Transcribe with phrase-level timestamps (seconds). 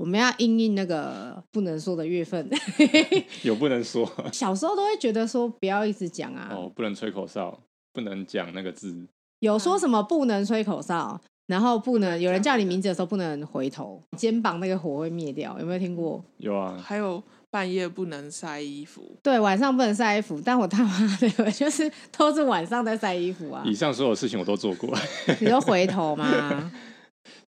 [0.00, 2.48] 我们要因应那个不能说的月份，
[3.44, 4.10] 有不能说。
[4.32, 7.60] 小时候都会觉得说不要一直讲啊，哦，不能吹口哨，
[7.92, 9.06] 不能讲那个字。
[9.40, 15.54] 有说什么不能吹口哨，然后不能有人叫你名字的时候不能回头，肩膀那个火会灭掉。
[15.60, 16.24] 有没有听过？
[16.38, 20.40] 有啊，还有半夜不能晒衣服，对，晚上不能晒衣服。
[20.42, 23.62] 但我他妈的，我就是都是晚上在晒衣服啊。
[23.66, 24.96] 以上所有事情我都做过。
[25.40, 26.72] 你都回头吗？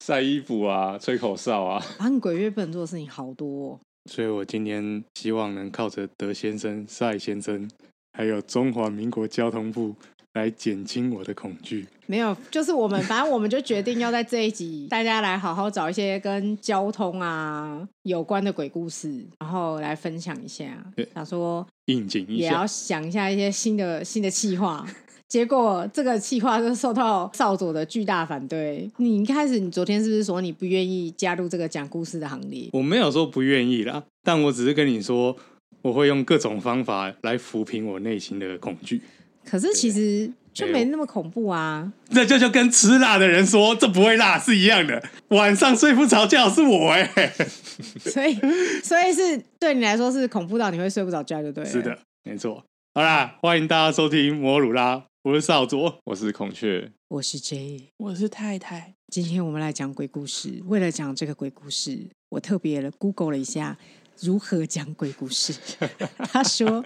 [0.04, 3.80] 晒衣服啊，吹口哨啊， 啊，你鬼月不能做的事情好多哦。
[4.10, 7.70] 所以我今天希望能靠着德先生、赛先生，
[8.12, 9.94] 还有中华民国交通部
[10.32, 11.86] 来减轻我的恐惧。
[12.06, 20.84] 没有，就是我们， 反正我们就决定要在这一集，大家来好好找一些跟交通啊有关的鬼故事，然后来分享一下。
[21.14, 24.84] 想说应景一下，也要想一下一些新的新的计划。
[25.32, 28.86] 结果这个计划就受到少佐的巨大反对。
[28.98, 32.68] 你一开始，你昨天是不是说你不愿意加入这个讲故事的行列？
[32.74, 35.34] 我没有说不愿意啦，但我只是跟你说，
[35.80, 39.00] 我会用各种方法来抚平我内心的恐惧。
[39.46, 41.90] 可是其实就没那么恐怖啊！
[42.10, 45.02] 这就就跟吃辣的人说这不会辣是一样的。
[45.28, 47.32] 晚上睡不着觉是我哎、欸，
[48.04, 48.34] 所以
[48.82, 51.70] 所以是对你来说是恐怖到你会睡不着觉，就对了。
[51.70, 52.62] 是的，没错。
[52.94, 55.04] 好啦，欢迎大家收听摩鲁拉。
[55.24, 58.96] 我是少佐，我是孔雀，我是 J，我是太太。
[59.06, 60.60] 今天我们来讲鬼故事。
[60.66, 63.78] 为了讲这个鬼故事，我特别的 Google 了一下
[64.18, 65.54] 如何讲鬼故事。
[66.32, 66.84] 他说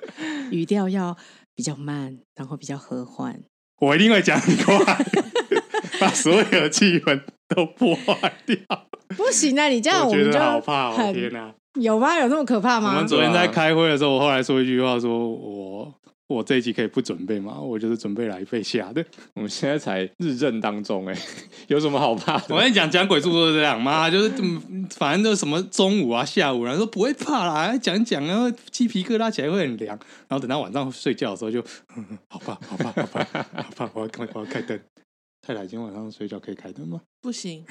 [0.51, 1.17] 语调要
[1.55, 3.41] 比较慢，然后比较和缓。
[3.81, 5.07] 我一定会讲很快，
[5.98, 8.59] 把所有的气氛都破坏掉。
[9.17, 11.12] 不行啊，你这样我们就好怕哦！
[11.14, 12.19] 天哪，有吗？
[12.19, 12.91] 有那么可怕吗？
[12.97, 15.95] 我们昨天在开会的时候，我后来说一句话，说我。
[16.28, 17.60] 我这一集可以不准备吗？
[17.60, 19.05] 我就是准备来被吓的。
[19.34, 21.16] 我们现在才日正当中，哎，
[21.68, 22.55] 有什么好怕的？
[22.55, 24.30] 我跟你讲，讲鬼故事都是这样嘛，就是
[24.91, 29.96] 反正就什么中午啊、下午，然后说不会怕啦，讲讲，然后鸡皮疙瘩起来会很凉，
[30.28, 31.62] 然后等到晚上睡觉的时候就，
[32.28, 34.80] 好怕，好怕，好怕，好怕，我要开，我要开灯。
[35.42, 37.01] 太太，今天晚上睡觉可以开灯吗？
[37.22, 37.64] 不行。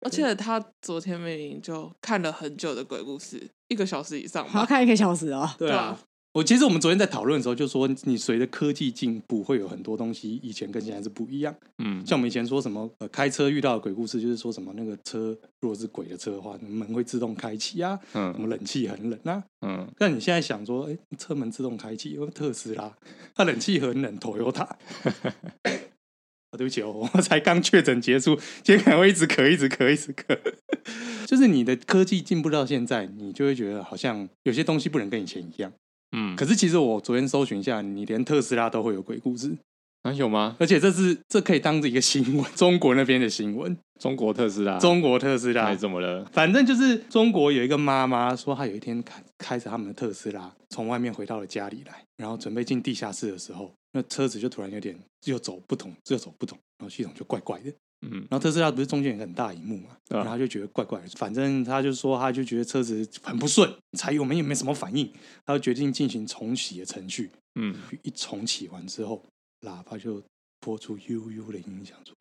[0.00, 5.46] 而且他昨天明明就看了很久的鬼故事，一个小时以上，好看一个小时哦。
[5.58, 5.98] 对啊。
[6.36, 11.54] 我其实我们昨天在讨论的时候就说，你随着科技进步，会有很多东西以前跟现在是不一样。
[11.78, 19.88] 嗯，像我们以前说什么，呃，开车遇到的鬼故事，就是说什么那个车如果是鬼的车的话，门会自动开启啊，嗯，什么冷气很冷啊，嗯。
[19.96, 22.94] 但你现在想说，哎，车门自动开启，因为特斯拉
[23.34, 24.68] 它冷气很冷，Toyota。
[25.64, 30.38] 啊，对不起哦，我才刚确诊结束，今天可能会一直咳，一直咳，一直咳。
[31.24, 35.72] 就是你的科技进步到现在，你就会觉得好像有些东西不能跟以前一样。
[36.12, 39.56] 嗯，可是其实我昨天搜寻一下，你连特斯拉都会有鬼故事
[40.02, 40.12] 啊？
[40.12, 40.56] 有吗？
[40.60, 43.76] 而且这是这可以当做一个新闻，中国那边的新闻。
[43.98, 46.24] 中国特斯拉，中国特斯拉，怎么了？
[46.30, 54.94] 反正就是中国有一个妈妈说，她有一天开开着他们的特斯拉从外面回到了家里来，然后准备进地下室的时候，那车子就突然有点
[55.24, 57.72] 又走不同，又走不同，然后系统就怪怪的。
[58.10, 65.12] 嗯，然后特斯拉不是中间有个很大萤幕嘛，然后他就觉得怪怪的，反正他就说他就觉得车子很不顺，柴油门也没什么反应，
[65.44, 67.30] 他就决定进行重启的程序。
[67.58, 69.22] 嗯，一重启完之后，
[69.62, 70.22] 喇叭就
[70.60, 72.14] 播出悠悠的音响，说：“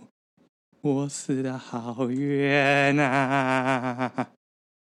[0.81, 4.29] 我死的好冤啊！”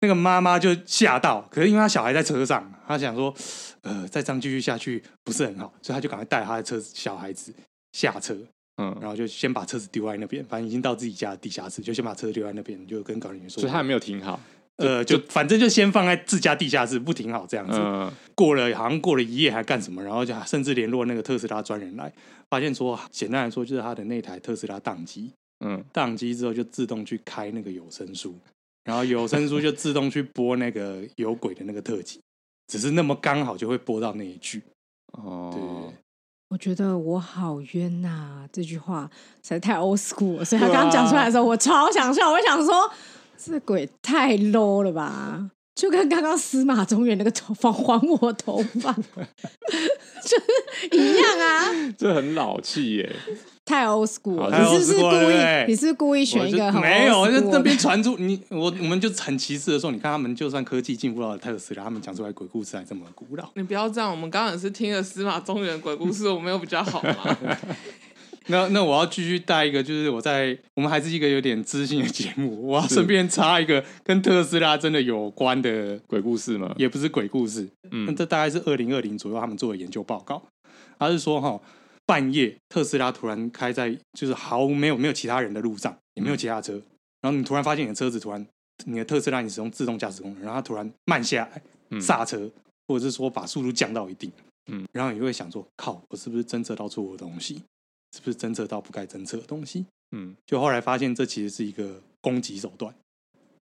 [0.00, 3.34] 那个妈妈就吓到，可是因为她小孩在车上，她想说
[3.82, 7.53] ：“呃，再这样继续下去不是很好，所以她就赶快带她的车子小孩子
[7.92, 8.38] 下车。”
[8.76, 13.60] 嗯，然后就先把车子丢在那边，反正已经到自己家的地下室，就先把车子丢在那边，就跟管理员说。
[13.60, 14.40] 所以他还没有停好，
[14.76, 17.78] 呃，就反正就先放在自家地下室不停好这样子。
[17.78, 22.12] 嗯，过了好像过了一夜还干什么，然后就甚至联络那个特斯拉专人来，
[22.50, 25.30] 发现说简单来说就是他的那台特斯拉宕机。
[25.64, 28.34] 嗯，宕机之后就自动去开那个有声书，
[28.82, 32.20] 然后有声书就自动去播那个有鬼的那个特辑，
[32.66, 34.60] 只是那么刚好就会播到那一句。
[35.12, 35.94] 哦，对。
[36.49, 38.49] 我觉得我好冤呐、啊！
[38.53, 39.10] 这句话
[39.43, 42.31] 实在太 old school 了，所以他刚刚讲出来的时候，我超想笑。
[42.31, 42.91] 我想说，
[43.37, 45.50] 这鬼太 low 了吧？
[45.74, 51.94] 就跟刚刚司马中原那个头发还我头发，就是一样啊！
[51.98, 53.16] 这很老气耶。
[53.65, 55.34] 太 old school，你是不是故意？
[55.66, 57.26] 你是故意选一个很没有？
[57.30, 63.48] 那那边传出你我我们就很歧视的时候，你看他们就算科技进步到特斯拉，他们讲出来鬼故事还这么古老。
[63.54, 67.36] 你不要这样，我们刚刚也是听了司马中原鬼故事，我没有比较好吗？
[68.48, 76.74] 那那我要继续带一个，就是我在我们还是一个有点知性的节目，我要顺便插一个跟特斯拉真的有关的鬼故事吗？
[76.78, 80.42] 也不是鬼故事，嗯，那这大概是二零二零左右他们做的研究报告，
[80.98, 81.60] 他是说哈。
[82.06, 86.74] 半夜，特斯拉突然开在就是毫没有没有其他人的路上，也没有其他车，
[87.22, 88.46] 然后你突然发现你的车子突然
[88.84, 91.98] 你的特斯拉你使用自动驾驶功能，然后它突然慢下来嗯。
[91.98, 92.50] 刹车，
[92.86, 94.30] 或者是说把速度降到一定，
[94.70, 97.62] 嗯，然后你就会想说，靠，我是不是侦测到错误的东西？
[98.15, 99.84] 是不是侦测到不该侦测的东西？
[100.13, 102.95] 嗯，就后来发现这其实是一个攻击手段。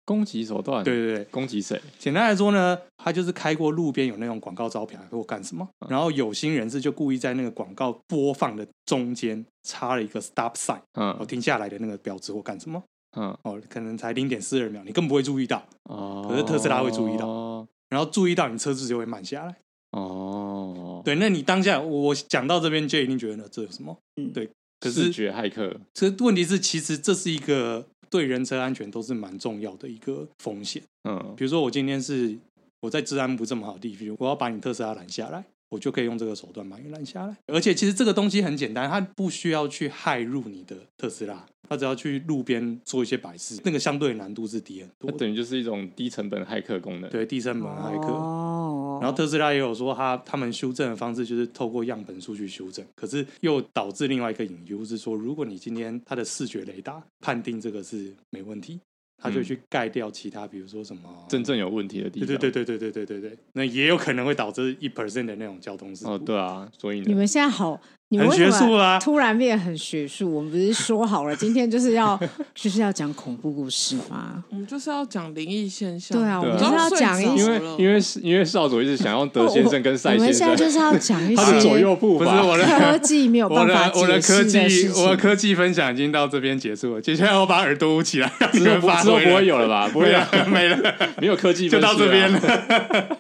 [0.05, 1.81] 攻击手段，对对对，攻击谁？
[1.97, 12.83] 简单来说呢，他就是开过路边有那种广告招牌或干什么，然后有心人士就故意在那个广告播放的中间插了一个 stop sign，哦，嗯停下来的那个标志或干什么，
[13.17, 13.33] 嗯。
[13.45, 17.29] 哦，可能才零点四二秒，你根本不会注意到，哦，可是特斯拉会注意到。
[17.29, 19.55] 哦然后注意到你车子就会慢下来。
[19.93, 23.97] 哦，对，那你当下我讲到这边就一定觉得呢这有什么？
[24.17, 24.49] 嗯对，
[24.81, 30.83] 可是视觉骇客，这问题是，其实这是一个对人车安全都是蛮重要的一个风险。
[31.09, 32.37] 嗯比如说，我今天是
[32.81, 37.35] 我在治安不这么好的地区，我要把你特斯拉拦下来，我就可以用这个手段把你拦下来。
[37.47, 45.17] 而且，其实这个东西很简单，它不需要去骇入你的特斯拉，它只要去路边做一些摆设，那个相对难度是低很多它。
[45.17, 47.09] 等于就是一种低成本骇客功能。
[47.11, 48.09] 对，低成本骇客。
[48.09, 58.79] 哦，然后特斯拉也有说他，他他们修正的方式就是透过样本数据修正，可是又导致另外一个隐忧是说，如果你今天它的视觉雷达判定这个是没问题，
[59.23, 62.27] 它就去盖掉其他，比如说什么真正有问题的地方。
[62.27, 66.11] 对对对对对对对对对，那也有可能会导致一 percent 的那种交通事故。
[66.11, 67.81] 哦，对啊，所以你们现在好，
[68.13, 70.31] 你们很为什么学术啊突然变很学术。
[70.31, 72.21] 我们不是说好了，今天就是要
[72.55, 74.45] 就是要讲恐怖故事吗？
[74.51, 76.19] 我们就是要讲灵异现象。
[76.19, 77.43] 对啊，我们就是要讲一些。
[77.43, 82.27] 因为因为因为少佐一直想用德先生跟赛我们先生，现在就是要讲一 他的左些右步伐。
[82.27, 84.91] 不是我的科技没有我办法的我的科技。
[84.95, 89.89] 我的科技分享已经到这边结束了，接下来我把耳朵捂起来，让你之后不们发挥之后不会有了吧？
[89.91, 92.39] 不会没了，了没了，没有科技就到这边了。
[92.39, 93.19] 了。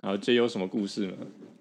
[0.00, 1.12] 然后这有什么故事呢？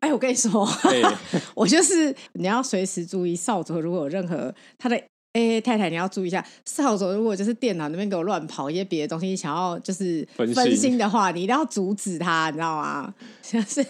[0.02, 1.18] 哎，我跟你说，哎，
[1.56, 5.02] 我就是你要随时注意扫帚，如果有任何他的。
[5.34, 13.16] 哎，太太，你要注意一下，扫帚如果就是电脑那边给我乱跑一些别的东西，想要就是分心分心的话，你一定要阻止他，你知道吗？
[13.42, 13.82] 就是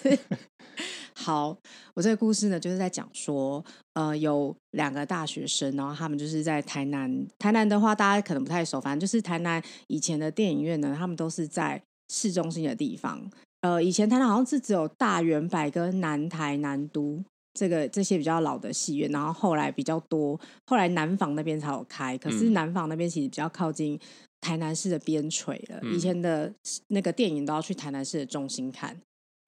[1.16, 1.58] 好，
[1.96, 7.26] 我这个故事呢，就是在讲说，呃，有两个大学生，然后他们就是在台南。
[7.40, 11.82] 台南的话，大家可能不太熟，反正就是台南以前的电影院呢，他们都是在
[12.14, 13.20] 市中心的地方。
[13.62, 17.24] 呃，以前台南好像是只有大圆百跟南台南都
[17.54, 22.18] 这个这些比较老的戏院，然后后来比较多，后来南房那边才有开。
[22.18, 24.00] 可是南房那边其实比较靠近
[24.40, 26.52] 台南市的边陲了，嗯以前的
[26.88, 28.98] 那个电影都要去台南市的中心看。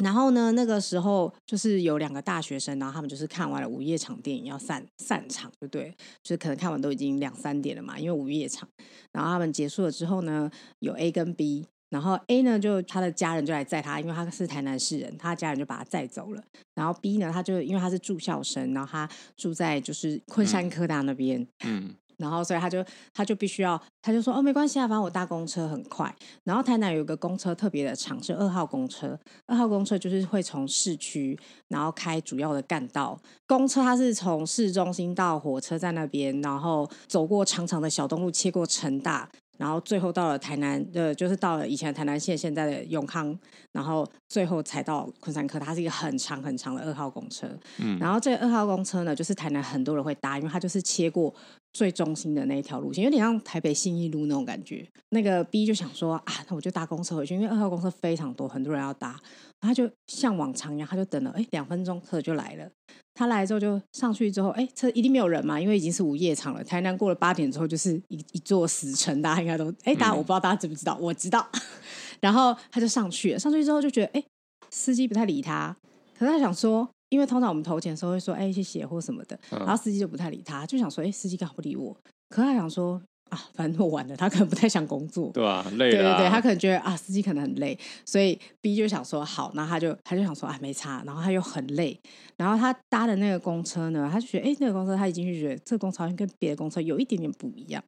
[0.04, 5.90] 然后呢，那个时候就是有两个大学生，然后他们就是看完了午夜场电影要散散场，对不对？
[6.24, 8.68] 就是可能看完都已经两三点了嘛，因为午夜场。
[9.12, 10.50] 然后他们结束了之后呢，
[10.80, 16.44] 有 A 跟 B，然后 A 呢就他的家人就来载他，因为他是台南市人，他的家人就把他载走了。
[16.74, 19.08] 然后 B 呢，他就因为他是住校生，然后他
[19.38, 21.48] 住在就是昆山科大那边。
[21.64, 26.16] 嗯然后，所以他就他就必须要，他就说哦，没关系啊，反正我搭公车很快。
[26.44, 29.20] 然后台南有一个公车特别的长，是二号公车。
[29.48, 31.38] 二号公车就是会从市区，
[31.70, 33.20] 然后开主要的干道。
[33.48, 39.28] 公车它是从市中心到火车站那边，然后走过长长的小东路，切过成大，
[39.58, 43.38] 然后最后到了台南，呃，就是到了以前台南县现在的永康，
[43.72, 45.60] 然后最后才到昆山科。
[45.60, 47.48] 它是一个很长很长的二号公车。
[47.78, 51.34] 嗯，然后这个二号公车呢，就是台南很多人会搭，因为它就是切过
[51.72, 54.86] 最中心的那一条路线，有点像台北信义路那种感觉。
[55.10, 59.10] 那个 B 就想说啊，那我就搭公车回去，因为二号公车非常多，很多人要搭。
[59.10, 62.68] 然后他就像往常一样，他就等了，哎，两分钟车就来了。
[63.14, 66.64] 他来之后就上去之后，哎，车一定没有人嘛，因为已经是午夜场了。
[66.64, 71.48] 台南过了八点之后就是一一座死城，大家应该都，哎，大家我不知道大家知不知道，我知道。
[72.20, 74.24] 然后他就上去了，上去之后就觉得，哎，
[74.72, 75.76] 司机不太理他，
[76.18, 76.90] 可是他想说。
[77.10, 81.96] 因为通常我们投钱的时候会说“哎，谢谢”或什么的，然后司机就不太理他，就想说：“哎，司机干嘛不理我？”
[82.28, 83.00] 可是他想说
[83.34, 85.66] ：“啊， 反正我晚了，他可能不太想工作，对吧？
[85.78, 92.00] 累了，对对对，他可能觉得啊，司机可能很累，所以 B 就想说好，然后他就他就想说啊，没差，然后他又很累，
[92.38, 97.84] 然后他搭的那个公车呢，他就觉得哎，那个公车他已经就觉得这个公车好像跟别的公车有一点点不一样，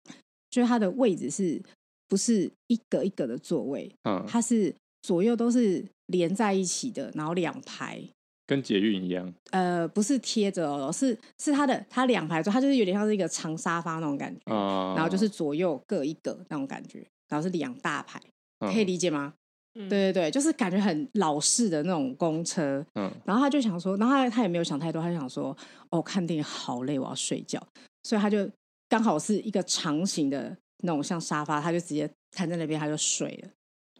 [0.50, 1.62] 就是它的位置是
[2.08, 3.92] 不是一个一个的座位？
[4.04, 8.02] 嗯，它是左右都是连在一起的，然后两排。
[8.48, 18.22] 跟捷运一样，呃，不是贴着哦，是是它的，它两排坐，它就是有点像是一个长沙发那种感觉，哦、然后就是左右各一个那种感觉，然后是两大排，
[18.60, 19.34] 嗯可以理解吗？
[19.74, 19.90] 嗯。
[19.90, 25.56] 对对对，就是感觉很老式的那种公车，嗯，然后他就想说，然后他他也没有想太多，他就想说，
[25.90, 27.62] 哦，看电影好累，我要睡觉，
[28.04, 28.50] 所以他就
[28.88, 33.50] 刚好是一个长形的那种像沙发，他就直接瘫在那边，他就睡了，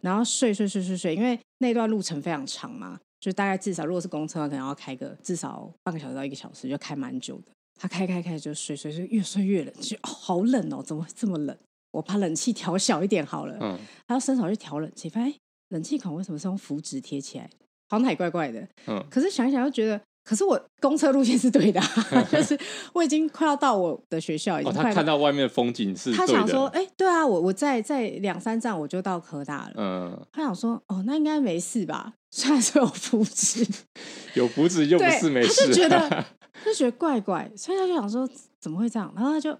[0.02, 3.00] 然后睡睡睡睡睡，因为那段路程非常长嘛。
[3.26, 7.52] 就大概至少，如果是公车，可能要开个至少半个小时到一个小时，就开蛮久的。
[7.74, 11.58] 他开开开就睡睡睡，越睡越冷，就哦好冷哦，怎么会这么冷？
[11.90, 13.58] 我把冷气调小一点好了。
[13.60, 15.34] 嗯，他要伸手去调冷气，发现
[15.70, 17.50] 冷气孔为什么是用符纸贴起来？
[17.90, 18.68] 好像还怪怪的。
[18.86, 22.60] 嗯，可是想一想又觉得，可是我公车路线是对的，啊， 就是
[22.94, 26.12] 我已经快要到我的学校，已经快，哦，他看到外面的风景是。
[26.12, 29.74] 他想说，哎、欸，对啊，我我在在两三站我就到科大了。
[29.78, 32.14] 嗯，他想说，哦，那应该没事吧？
[32.32, 33.70] 虽然说有福祉，
[34.34, 36.26] 有福祉又不是没事，啊，他就觉得
[36.66, 38.28] 就觉得怪怪，所以他就想说
[38.60, 39.14] 怎么会这样？
[39.16, 39.56] 然后他就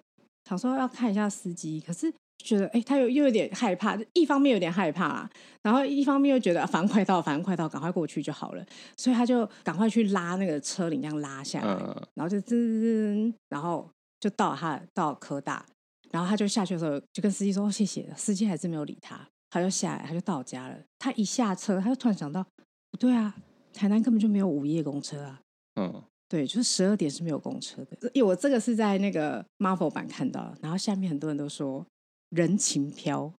[0.50, 2.12] 想说要看一下司机，可是
[2.46, 5.30] 觉得哎、欸，他又又有点害怕，一方面有点害怕啦，
[5.64, 15.66] 然后一方面又觉得反正快到，反正快到，赶快过去就好了，所以他就赶快去拉那个车铃，这样拉下来，嗯、然后就滋滋，然后就到他到科大，
[16.12, 20.78] 然后他就下去的时候就跟司机说、哦、谢谢，司机还是没有理他，他就下来，他就到家了。
[21.00, 22.46] 他一下车，他就突然想到。
[22.92, 23.36] 不对啊，
[23.74, 25.42] 台南根本就没有午夜公车啊。
[25.76, 28.10] 嗯，对，就是十二点是没有公车的。
[28.14, 31.86] 因为我这个是在那个 Marvel 版看到，然后下面很多人都说
[32.30, 33.34] 人情飘，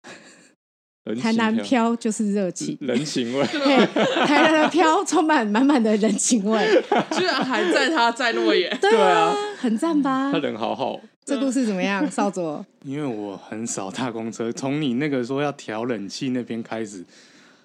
[1.20, 3.46] 台南飘就是热情，人情味。
[3.52, 3.86] 对，
[4.26, 8.76] 台南的飘充满满满的人情味，居然还在他在那么远。
[8.80, 10.30] 对啊，很赞吧？
[10.32, 11.00] 他人好好。
[11.24, 12.64] 这故事怎么样，少佐？
[12.84, 17.04] 因为我很少搭公车，从你那个说要调冷气那边开始。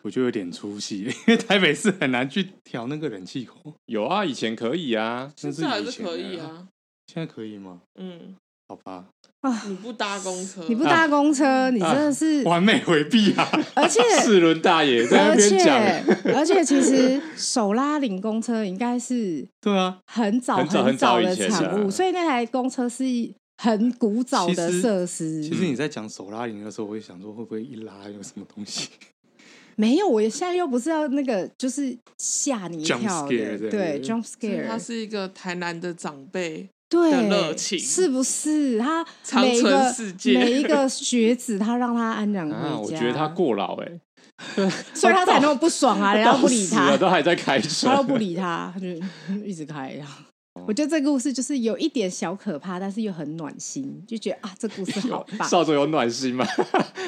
[0.03, 3.71] 我就有点出戏，因为台北市很难去调那个冷气口。
[3.85, 6.67] 有啊，以前可以啊，现在还是可以啊。
[7.05, 7.81] 现在可以吗？
[7.99, 8.35] 嗯，
[8.71, 9.05] 好吧。
[9.41, 13.45] 啊，你不搭公车，你不搭公车，啊、你真的是、啊、完美回避啊！
[13.75, 15.77] 而且 四轮大爷在那边讲，
[16.33, 23.03] 而且其实手拉领公车应该是对啊，很早很早很早的产产物，所以那台公车是
[23.57, 25.43] 很古早的设施。
[25.43, 28.87] 其实你在讲手拉领的时候，我会想说会不会一拉有什么东西？
[29.75, 34.67] 没有，我现在又不是要那个，就是吓你一跳的，jump scare, 对，对，jump scare。
[34.67, 38.77] 他是一个台南的长辈，对，热情是不是？
[38.77, 39.05] 他
[39.41, 39.95] 每一个
[40.25, 42.57] 每一个学子，他让他安然回家。
[42.57, 43.85] 啊、我觉得他过劳哎、
[44.57, 46.11] 欸， 所以他才那么不爽啊！
[46.13, 48.87] 人家不理他，都还在开车，他都不理他，他就
[49.45, 50.05] 一直开呀。
[50.67, 55.47] 我觉得这个故事就是有一点小可怕，但是又很暖心，就觉得啊，这故事好棒。
[55.47, 56.45] 少佐有暖心吗？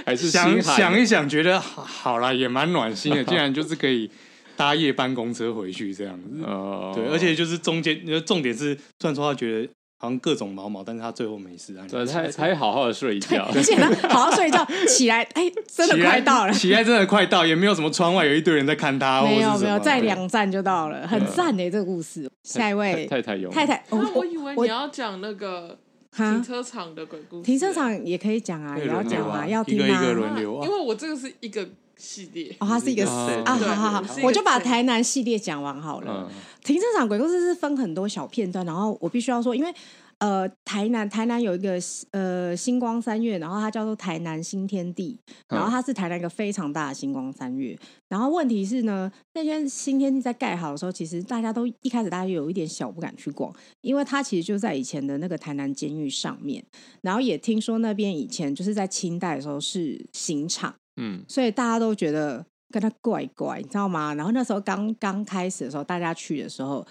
[0.06, 3.22] 还是想想一想，觉得好啦，也蛮暖心的。
[3.26, 4.10] 竟然就是可以
[4.56, 6.18] 搭夜班公车回去这样。
[6.18, 9.70] 子，哦、对，而且就是中间，重点是，虽然说他觉得。
[10.00, 11.88] 好像各种毛毛，但是他最后没事啊。
[11.90, 22.30] 对，他他好好的睡一觉，而且他好好睡一觉，起来， 哎，真的快到了，起来真的快到，也没有什么窗外有一堆人在看他，没有没有，再两站就到了，很赞的这个故事。
[22.44, 23.06] 下一位。
[23.06, 25.80] 太太有太太，那我以为你要讲那个
[26.14, 31.66] 停车场的鬼故事，停车场也可以讲啊，也要讲啊，要听啊，一个一个轮流啊，因为我这个是一个。
[31.98, 36.32] 系列哦，它是一个啊，好好好，我就把台南系列讲完好了。
[36.64, 39.74] 停车场鬼故事是分很多小片段，然后我必须要说，因为
[40.20, 41.78] 呃，台南台南有一个
[42.12, 45.20] 呃星光三月，然后它叫做台南新天地，
[45.50, 47.78] 然后它是台南一个非常大的星光三月。
[48.08, 56.64] 然后问题是呢，那间新天地在盖好的时候，其实大家都一开始大家有一点小不敢去逛，因为它其实就在以前的那个台南监狱上面，
[57.02, 60.74] 然后也听说那边以前就是在清代的时候是刑场。
[60.98, 64.14] 嗯，所以大家都觉得跟他怪怪，你知道吗？
[64.14, 66.86] 然后那时候刚刚开始的时候，大家去的时候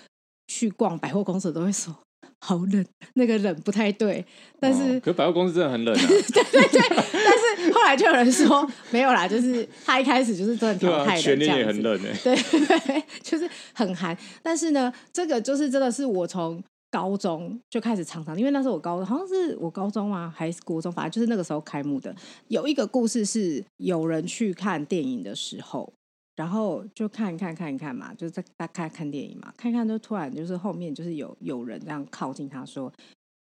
[0.48, 1.96] 去逛百货公司都会说
[2.40, 4.24] 好冷，那个冷不太对。
[4.58, 6.80] 但是，哦、可是百货公司真的很冷、啊， 对对对。
[7.12, 12.36] 但是后来就有人说没有啦，就是他一开始就是真的调太冷，全年也很冷哎，对
[12.80, 14.16] 对， 就是很寒。
[14.42, 16.62] 但是呢，这个就是真的是我从。
[16.92, 22.14] 高中就开始常常，因为那时候我高中好像是我高中嘛，还是国中，反正就是那个时候开幕的。
[22.48, 25.90] 有一个故事是有人去看电影的时候，
[26.36, 32.92] 然后就看一看看一看嘛，就是在大看看电影嘛，看一看就突然就是后面就是有有人这样靠近他说：“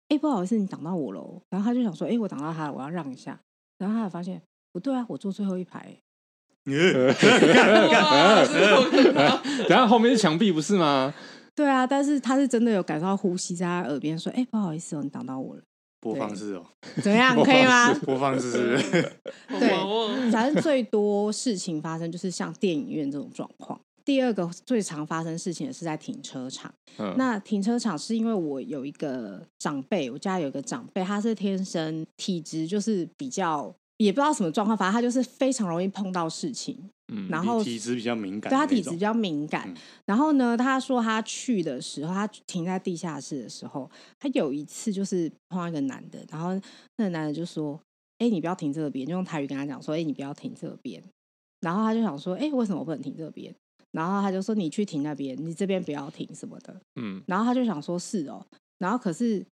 [0.10, 3.40] 哎，不好意思，你挡到我喽。”然后他就想说：“哎，我挡到他了，我要让一下。”
[3.80, 4.40] 然后他才发现
[4.72, 5.98] 不对啊，我坐最后一排。
[9.70, 11.12] 然后后面是墙壁不是吗？
[11.60, 15.62] 对啊，但是他是真的有感受到呼吸在他耳边说：“哎，不好意思哦，你挡到我了。”
[16.00, 16.66] 播放式哦，
[17.04, 17.36] 怎么样？
[17.44, 17.94] 可以吗？
[18.06, 19.02] 播放式是。
[19.60, 23.78] 对，反正最多事情发生就是像电影院这种状况。
[24.06, 26.74] 第二个最常发生事情的是在停车场。
[26.98, 27.14] 嗯。
[27.18, 33.76] 那停车场是因为我有一个长辈，我家有一个长辈，他是天生体质就是比较。
[34.00, 39.70] 也不知道什么状况，反正他就是非常容易碰到事情，嗯，然后体质比较敏感，对他体质比较敏感。
[39.70, 39.76] 嗯、
[40.06, 46.54] 然后呢，他说他去的时候，他停在地下室的时候，他有一次就是碰到一个男的，然后
[46.96, 47.78] 那个男的就说
[48.20, 51.04] ：“哎，你不要停这边。”就用台语跟他讲说：“哎，你不要停这边。”
[51.60, 53.54] 然后他就想说：“哎，为什么我不能停这边？”
[53.92, 58.42] 然后他就说：“你去停那边，你这边不要停什么的。”嗯，然后他就想说：“是哦。”
[58.80, 59.46] 然后可是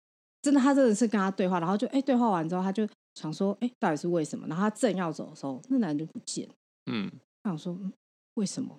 [0.43, 2.87] 真的，他真的是跟他对话，然后就哎，对话完之后，他就。
[3.15, 4.45] 想说，哎，到底是为什么？
[4.47, 6.47] 然后他正要走的时候，那男的就不见。
[6.85, 7.11] 嗯，
[7.43, 7.91] 他想说，嗯，
[8.35, 8.77] 为什么？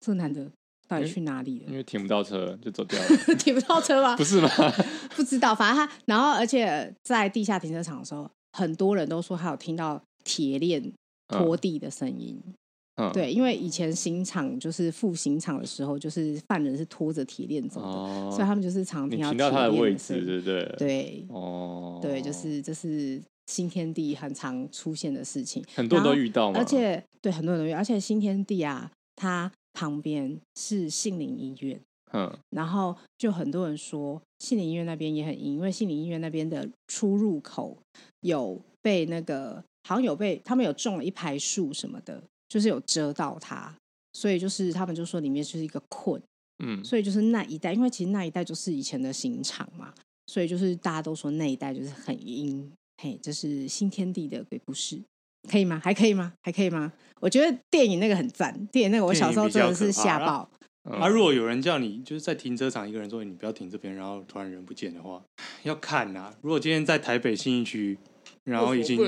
[0.00, 0.50] 这个男的
[0.88, 1.70] 到底去哪里了？
[1.70, 4.16] 因为停不到车就走掉了， 停不到车吗？
[4.16, 4.48] 不是吗？
[5.14, 10.92] 不知道，反正他，然后而且在地下停车场的时候，很多人都说他有听到铁链
[11.28, 12.42] 拖地的声音。
[12.46, 12.54] 嗯
[12.96, 20.74] 嗯、对，因为以前刑场就是赴刑场的时候，就是犯人是拖着铁链走的，哦，所以他们就是常听到，他的位置，对不对？
[20.78, 26.58] 对，哦，对，就是这是新天地很常出现的事情，很多人都遇到嘛。
[26.58, 31.80] 而且对很多人都遇到，而且新天地啊，它旁边是杏林医院，
[32.12, 37.76] 嗯，然后就很多人说杏林医院那边也很阴，因为杏林医院那边的出入口
[38.20, 42.22] 有被那个好像有被他们有种了一排树什么的。
[42.46, 43.74] 就是有遮到它，
[44.12, 46.22] 所以就是他们就说里面就是一个困，
[46.64, 49.92] 嗯，所以就是那一带，因为其实那一带就是以前的刑场嘛，
[50.28, 55.02] 所以就是大家都说那一带就是很阴，嘿，这是新天地的鬼故事，
[55.50, 55.80] 可以吗？
[55.82, 56.32] 还可以吗？
[56.42, 56.92] 还可以吗？
[57.20, 60.48] 我觉得电影那个很赞，电影那个我小时候真的是吓爆。
[60.84, 65.22] 啊，如果有人叫你就是在停车场一个人说你不要停这边，然后突然人不见的话，
[65.62, 66.34] 要看啊。
[66.42, 67.98] 如果今天在台北信义区，
[68.44, 68.98] 然后已经。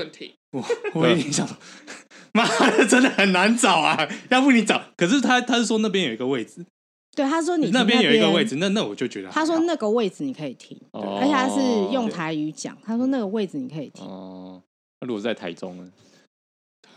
[0.51, 0.63] 我
[0.93, 1.57] 我已经想说，
[2.31, 4.09] 妈的，真的很难找啊！
[4.31, 6.65] 要不你找，可是他他是说那边有一个位置，
[7.17, 9.29] 对，他说你那边有一个位置，那那我就觉得。
[9.29, 11.59] 他说那个位置你可以停，而且他是
[11.91, 14.05] 用台语讲，他说那个位置你可以停。
[15.01, 15.83] 那如果在台中呢？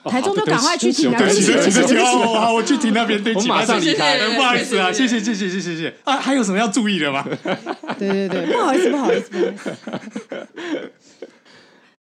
[0.05, 1.11] 台中就赶快去停。
[1.11, 4.19] 对对对，好，我我去停那边，我马上离开。
[4.37, 5.95] 不好意思啊，谢谢谢谢谢谢谢谢。
[6.05, 7.27] 啊，还有什么要注意的吗？
[7.99, 10.93] 对对对，不好意思不好意思不好意思。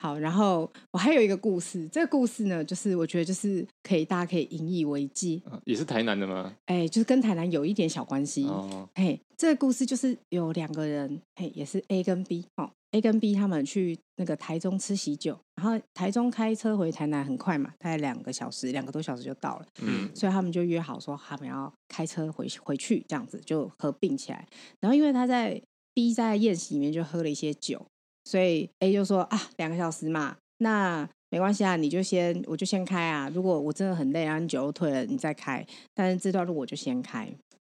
[0.04, 5.42] 好，然后我还有一个故事，这个故事呢，就是我觉得就是可以，大家可以引以为戒。
[5.64, 6.54] 也是台南的吗？
[6.66, 8.44] 哎，就是跟台南有一点小关系。
[8.44, 19.66] 哦，哎，这个故事就是有两个人，哎，也是 A 跟 B 哦，A 跟 B 他们去那个台中吃喜酒，然后台中开车回台南很快嘛，大概两个小时，两个多小时就到了。
[19.82, 24.46] 嗯，所以他们就约好说他们要开车回回去，这样子就合并起来。
[24.82, 25.62] 然后因为他在
[25.94, 27.86] B 在宴席里面就喝了一些酒。
[28.26, 33.30] 所以 A 就说啊，两个小时嘛，那没关系啊，你就先，我就先开啊。
[33.34, 35.66] 如果我真的很累，然后你酒又退了，你再开。
[35.94, 37.28] 但是这段路我就先开。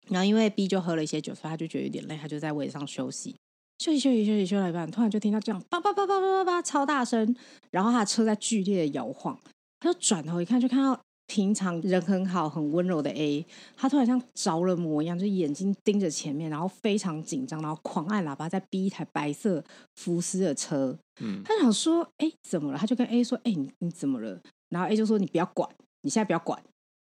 [0.09, 3.35] 然后因为 B 就喝了一些酒，所以他就觉得有点累，他就在位置上休息，
[3.77, 7.35] 休息休息休息休息了一半，突然就听到这样叭叭叭叭叭叭叭超大声，
[7.71, 9.39] 然后他的车在剧烈的摇晃，
[9.79, 10.99] 他就转头一看，就看到。
[11.30, 13.46] 平常人很好、很温柔的 A，
[13.78, 19.63] 他突然像着了魔一样，就眼睛盯着前面，然后非常紧张，然后狂按喇叭，在逼一台白色
[19.96, 20.98] 福斯的车。
[21.22, 25.70] 嗯，他想说：“哎，怎么了？”他就跟 A 说：“哎，你你怎么了？”然后 A 就说：“你不要管，
[26.02, 26.60] 你现在不要管。”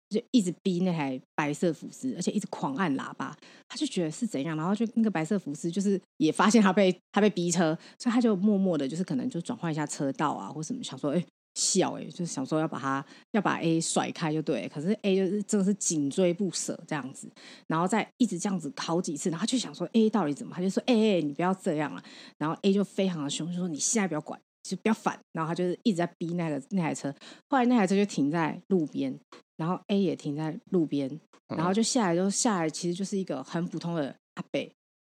[0.09, 3.35] 就一直逼那台白色福斯，而且一直狂按喇叭。
[3.67, 17.31] 他就觉得是怎样，然后就那个白色福斯就是也发现他被他被逼车，所以他就默默的，就是可能就转换一下车道啊，或什么，想说：“哎。”笑哎、欸，就是想说要把他要把 A 甩开就对，可是 A 就是真的是紧追不舍这样子，
[17.67, 20.53] 然后再一直这样子好几次，然后就想说 A 到底怎么？
[20.53, 22.03] 他就说哎哎、欸欸，你不要这样了。
[22.37, 25.17] 然后 A 就非常的凶，就说你现在不要管，就不要烦。
[25.31, 27.13] 然后他就是一直在逼那个那台车，
[27.49, 29.17] 后来那台车就停在路边，
[29.55, 31.09] 然后 A 也停在路边，
[31.55, 34.59] 然后就下来就下来，其实就是一个很普通的阿伯。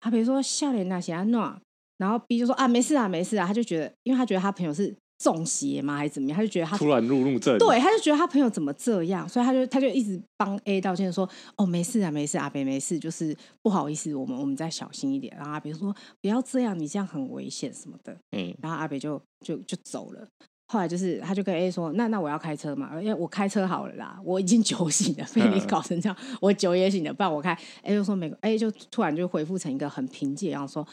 [0.01, 1.60] 阿北说笑脸那些啊那，
[1.97, 4.95] 然后 B 就说啊没事啊没事啊，他就觉得，因为他觉得他朋友是。
[5.17, 5.97] 中邪吗？
[5.97, 6.36] 还是怎么样？
[6.36, 20.28] 他就觉得他突然路怒症，对，他就觉得他朋友怎么这样，所以他就他就一直帮 A 道歉说：“哦，没事啊，没事，阿北没事，就是不好意思，我们我们再小心一点。”然后阿北说：“不要这样，你这样很危险什么的。”嗯，然后阿北就就就走了。
[20.67, 27.58] 后来就是他就跟 A 说：“那那我要开车嘛，因为我开车好了啦，我已经酒醒了，被你搞成这样，我酒也醒了，不然我开。
[27.84, 30.86] ”A 就说：“没，A 就突然就回复成一个很平静，然后说：‘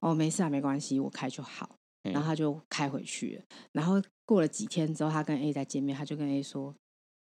[0.00, 1.68] 哦，没事啊，没关系，我开就好。’
[2.12, 3.42] 然后他就开回去了，
[3.72, 4.02] 然后。
[4.28, 6.74] 过了几天之后，他跟 A 再见面，他就跟 A 说：“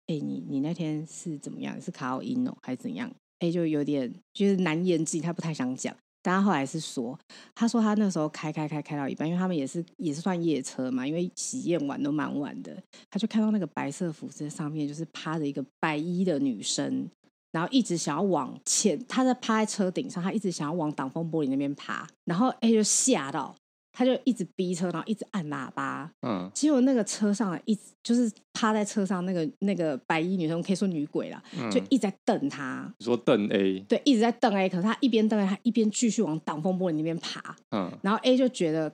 [0.07, 1.79] 哎，你你那天是怎么样？
[1.81, 5.95] 是卡奥音哦，还是怎样？”A 就有点就是难言之隐，他不太想讲。
[6.21, 7.17] 但他后来是说，
[7.55, 12.77] 他说他那时候开开开开到一半，因为他们也是也是算夜车嘛，因为喜宴完都蛮晚的，
[13.10, 17.10] 他就看到那个白色服饰上面就是趴着一个白衣的女生，
[17.53, 23.55] 然后一直想要往前，他在趴在车顶上，他一直想要往挡风玻璃那边爬，然后 A 就吓到。
[23.93, 26.12] 他就一直逼车，然后一直按喇叭。
[26.21, 32.93] 嗯，结果那个车上一直就是趴在车上那个那个白衣女生，可以说女鬼啦，嗯、就一直在瞪他。
[32.99, 33.80] 你说瞪 A？
[33.82, 34.69] 对，一直在瞪 A。
[34.69, 37.56] 可是他一边瞪 A，他一边继续往挡风玻璃那边爬。
[37.71, 38.91] 嗯，然后 A 就觉得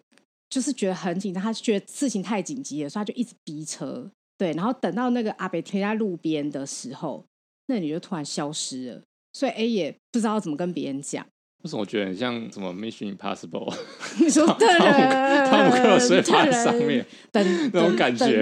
[0.49, 4.10] 就是觉得很紧张，他觉得事情太紧急了，所以他就一直逼车。
[4.38, 7.25] 对，然后等到那个阿北停在路边的时候，
[7.67, 9.01] 那女就突然消失了，
[9.33, 11.25] 所以 A 也不知道怎么跟别人讲。
[11.67, 13.75] 为什么我觉得很像什么 Mission Impossible？
[14.21, 18.41] 你说的人，汤姆克鲁斯趴在上面，等那种感觉。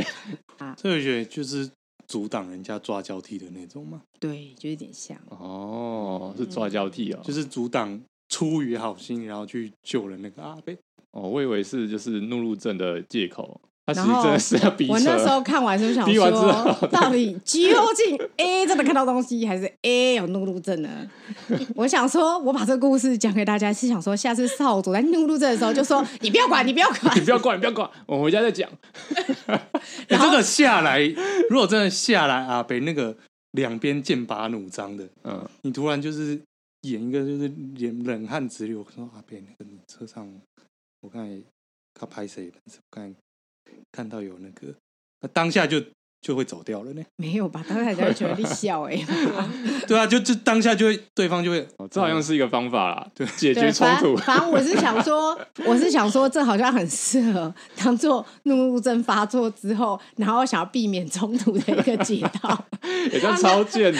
[0.78, 1.68] 所以我觉得就是
[2.08, 4.04] 阻挡人家抓交替的那种嘛。
[4.20, 5.18] 对，就有点像。
[5.30, 10.78] 哦，是抓交替哦，就是阻挡出于好心，然后去救了那个阿贝。
[11.10, 13.60] 哦，我以为是就是怒路症的借口。
[13.88, 14.89] 他其然后实真的是要逼。
[14.89, 20.89] 我那时候看完是想逼完之说，到底究竟 A 真的看到东西，还是 A 有怒路症呢？
[21.76, 28.67] 我想说，我把这个故事讲给大家，是想说，下次少主在怒路症的时候，就说 你不要管，你不要管，你不要管，你不要管，我回家再讲。
[30.10, 31.00] 你这个下来，
[31.50, 33.15] 如果真的下来啊，被那个
[33.52, 36.41] 两边剑拔弩张的，嗯，你突然就是
[36.82, 40.28] 演一个就是脸冷汗直流，说阿北那个车上，
[41.02, 41.39] 我刚才
[41.93, 42.50] 他拍谁？
[42.52, 43.15] 但是我刚才。
[43.92, 44.74] 看到有那个，
[45.22, 45.82] 那当下就
[46.22, 47.04] 就会走掉了呢？
[47.18, 47.64] 没有吧？
[47.68, 49.06] 当下就会觉得你笑哎、欸，
[49.88, 54.16] 对啊，就就当下就会对方就会，哦，这好像是一个方法啦，对，解决冲突。
[54.18, 62.66] 反正我是想说，我是想说，这好像很适合当做怒怒症发作之后，然后想要避免冲突的一个解套。
[63.12, 64.00] 也叫超贱的，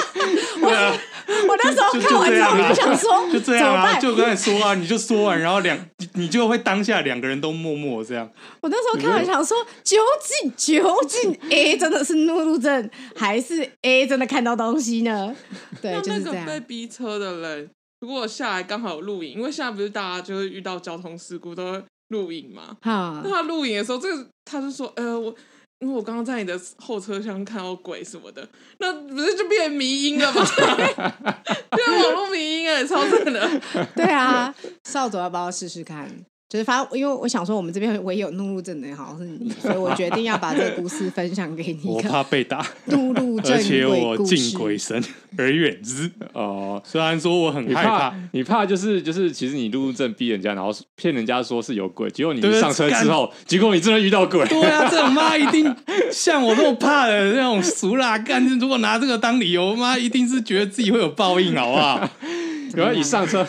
[0.60, 0.96] 对啊。
[1.48, 5.78] 我那时候看完之后，我就想说， 就这样啊，就刚才说啊，你就说完，然后两
[6.14, 8.30] 你就会当下两个人都默默这样。
[8.60, 15.34] 我那时候看完想说，究竟究竟 A 真的是怒路症，还是 A 真的看到东西呢？
[15.82, 16.44] 对，那就是这样。
[16.46, 22.76] 那个被逼车的人，如果下来刚好有录影，因为现在不是大家就是遇到交通事故都会录影嘛？
[22.82, 25.34] 哈，那他录影的时候，这个他就说，呃，我。
[25.80, 30.42] 因为我刚刚在你的后车厢看到鬼什么的，那不是就变迷因了吗？
[31.70, 33.60] 变网络迷因哎，超正的。
[33.94, 36.08] 对啊，少佐要不要试试看？
[36.48, 41.80] 就是反正，因为我想说，我们这边唯有怒路症的人好像是你，所以我决定要把这个故事分享给你。
[41.84, 45.02] 我怕被打，怒路症， 而且我敬鬼神
[45.36, 46.08] 而远之。
[46.32, 54.46] 哦，虽然说我很害怕，你怕就是就是，其实你怒路症逼人家，然后骗人家说是有鬼，结果你上车之后，结果你真的遇到鬼。
[54.46, 55.74] 对啊， 这种妈一定
[56.12, 62.08] 像我那么怕的那种俗辣干，如果拿这个当理由，妈一定是觉得自己会有报应，好不好？
[62.76, 63.44] 然后一上车。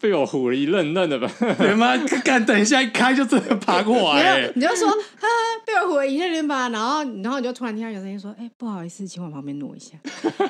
[0.00, 1.30] 被我唬了一愣愣的吧？
[1.58, 1.96] 你妈？
[2.24, 5.26] 干，等一下一开就真的爬过来、欸你，就说哈，
[5.64, 6.68] 被我唬了一愣愣吧。
[6.68, 9.96] 然后，然后你就突然听到有声音说：“哎、欸，不好意思，请往旁边挪一下。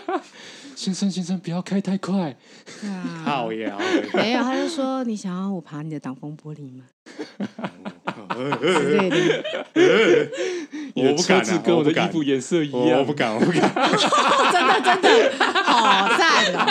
[0.74, 2.36] ”先生，先生，不要开太快。
[2.84, 3.78] 啊，好呀，
[4.14, 6.84] 没有，他就说：“你想要我爬你的挡风玻璃吗？”
[8.60, 9.16] 之类的。
[10.96, 13.60] 我不敢，跟我的衣服颜色一样，我不敢，我不敢。
[14.52, 16.66] 真的，真的，好赞啊！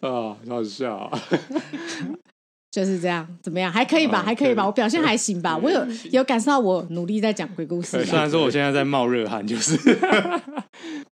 [0.08, 1.18] 啊，好笑啊！
[2.70, 3.70] 就是这样，怎么样？
[3.72, 4.22] 还可以吧？
[4.22, 4.64] 还可以吧？
[4.64, 5.56] 我表现还行吧？
[5.56, 8.04] 我有有感受到我努力在讲鬼故事。
[8.04, 9.76] 虽然说我现在在冒热汗，就是。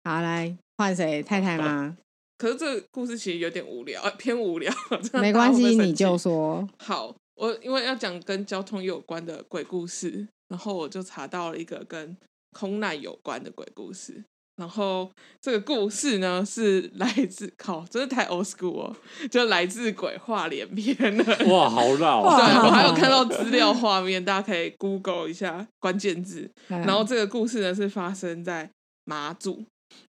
[0.03, 1.21] 好，来换谁？
[1.21, 1.95] 太太吗？
[2.43, 4.69] 可是这个故事其实有点无聊，偏无聊。
[5.21, 6.67] 没关系，你就说。
[6.77, 12.17] 好，我因为要讲跟交通有关的鬼故事，然后我就查到了一个跟
[12.51, 14.21] 空难有关的鬼故事。
[14.57, 18.95] 然后这个故事呢，是来自靠，真的太 old school 哦，
[19.31, 21.23] 就来自鬼话连篇的。
[21.47, 22.23] 哇，好老！
[22.37, 26.51] 对，我还有看到资料画面，大家可以 Google 一下关键字。
[26.67, 28.69] 然后这个故事呢，是发生在
[29.05, 29.63] 马祖，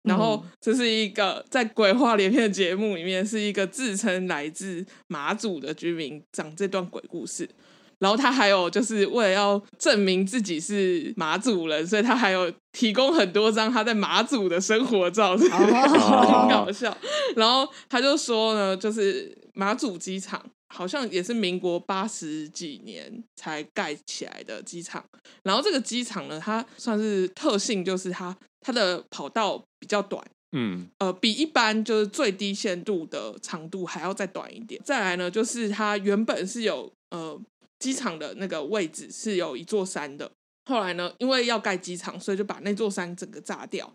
[0.04, 7.48] 然后这是一个在鬼话连篇的节目里面，是一个自称来自马祖的居民讲这段鬼故事。
[8.00, 16.50] 然后他还有就是为了要证明自己是马祖人，所以他还有提供很多张他在马祖的生活照， 很、oh.
[16.50, 16.98] 搞笑。
[17.36, 25.06] 然后他就说呢，就是马祖机场好像也是民国八十几年才盖起来的机场。
[25.44, 34.82] 然后这个机场呢，它算是特性就是它它的跑道比较短，嗯，呃，比一般就是最低限度的长度还要再短一点。
[34.86, 37.38] 再来呢，就是它原本是有呃。
[37.82, 40.32] 机场的那个位置是有一座山的，
[40.70, 43.92] 后来呢，因为要盖机场，所以就把那座山整个炸掉。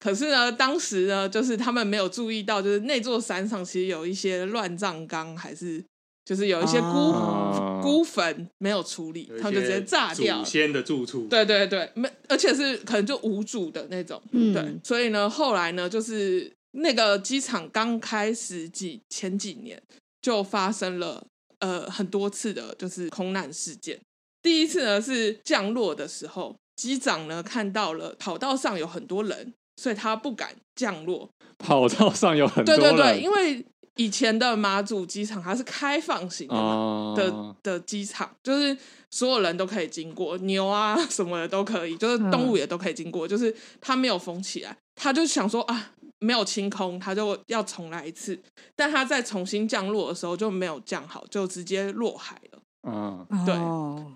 [0.00, 5.80] 可是呢，当时呢，就是他们没有注意到，就是那座山上其实有一些乱葬岗，还是
[6.28, 10.40] 就是有一些孤、啊、孤坟没有处理，他们就直接炸掉。
[10.40, 11.26] 祖先的住处。
[11.28, 14.20] 对对对，没，而且是可能就无主的那种。
[14.32, 19.82] 嗯、对，所以呢，后来呢，就是那个机场刚开始几前几年
[20.20, 21.24] 就发生了。
[21.60, 23.98] 呃，很多次的就是空难事件。
[24.40, 31.28] 第一次呢是降落的时候，机长呢看到了跑道上有很多人，所以他不敢降落。
[31.58, 33.66] 跑道上有很多人，对对对，因为
[33.98, 38.74] 以前的马祖机场它是开放型的的的机场，就是
[39.10, 45.90] 所有人都可以经过，牛啊什么的都可以，就是动物也都可以经过，嗯、就是它没有封起来，他就想说啊。
[46.20, 48.36] 没有清空，他就要重来一次。
[48.74, 52.58] 但他在重新降落的时候就没有降好，就直接落海了。
[52.82, 53.54] 嗯，对。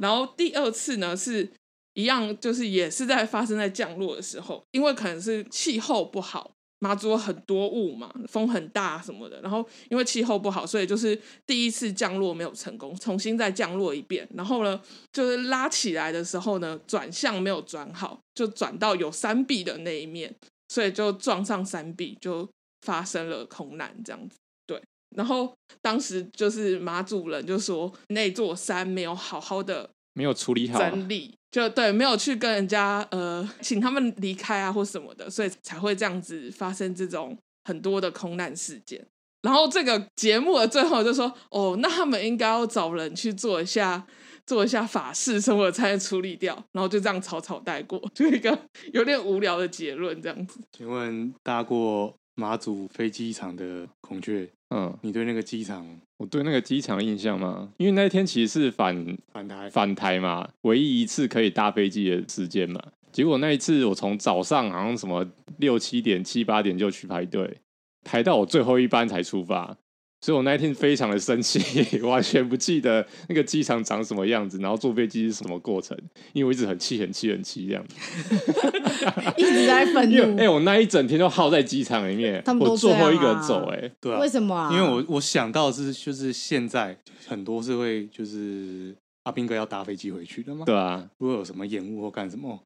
[0.01, 1.49] 然后第二次呢是
[1.95, 6.51] 一样，就是也是在发生在降落的时候，因为可能是气候不好。
[6.83, 11.17] 马祖很多雾嘛，风很大什么的，然后因为气候不好，所以就是
[11.47, 14.29] 第一次降落没有成功，重新再降落一遍。
[14.35, 20.35] 然后呢，就是拉起来的时候呢，转向没有转好，就转到有山壁的那一面，
[20.71, 22.49] 所以就撞上山壁，就
[22.81, 24.37] 发生了空难这样子。
[24.67, 24.83] 对，
[25.17, 31.35] 然后当时就是马祖人就说那座山没有好好的没有处理好整理。
[31.51, 39.07] 就对，没有去跟人家呃，请他们离开啊，或什么的，所以才会这样子发生这种很多的空难事件。
[39.43, 44.07] 然后这个节目的最后就说，哦，那他们应该要找人去做一下，
[44.47, 46.55] 做一下法事什么才能处理掉。
[46.73, 48.59] 然后就这样草草带过，就一个
[48.95, 50.59] 有点无聊的结论这样子。
[50.73, 54.49] 请问搭过马祖飞机场的孔雀？
[54.75, 57.69] 嗯，你对那个机场，我对那个机场印象吗？
[57.77, 62.81] 因为那一天其实是返返台返台嘛，唯一一次可以搭飞机的时间嘛。
[63.11, 65.27] 结果那一次我从早上好像什么
[65.59, 67.59] 六七点七八点就去排队，
[68.03, 69.77] 排到我最后一班才出发。
[70.25, 71.61] 所以我那一天非常的生气，
[72.01, 75.99] 完全不记得那个机场长什么样子，然后坐飞机是什么过程，
[76.33, 77.97] 因为我一直很气、很气、很气这样子，
[79.37, 80.39] 一直在愤怒。
[80.39, 84.71] 哎、欸，我那一整天都耗在机场里面，他们都、啊、我最后一个人走、欸，哎，对啊，为什么啊？
[84.73, 92.63] 因为我我想到是就是现在很多是会就是阿兵哥要搭飞机回去的嘛，对啊，如果有什么延误或干什么，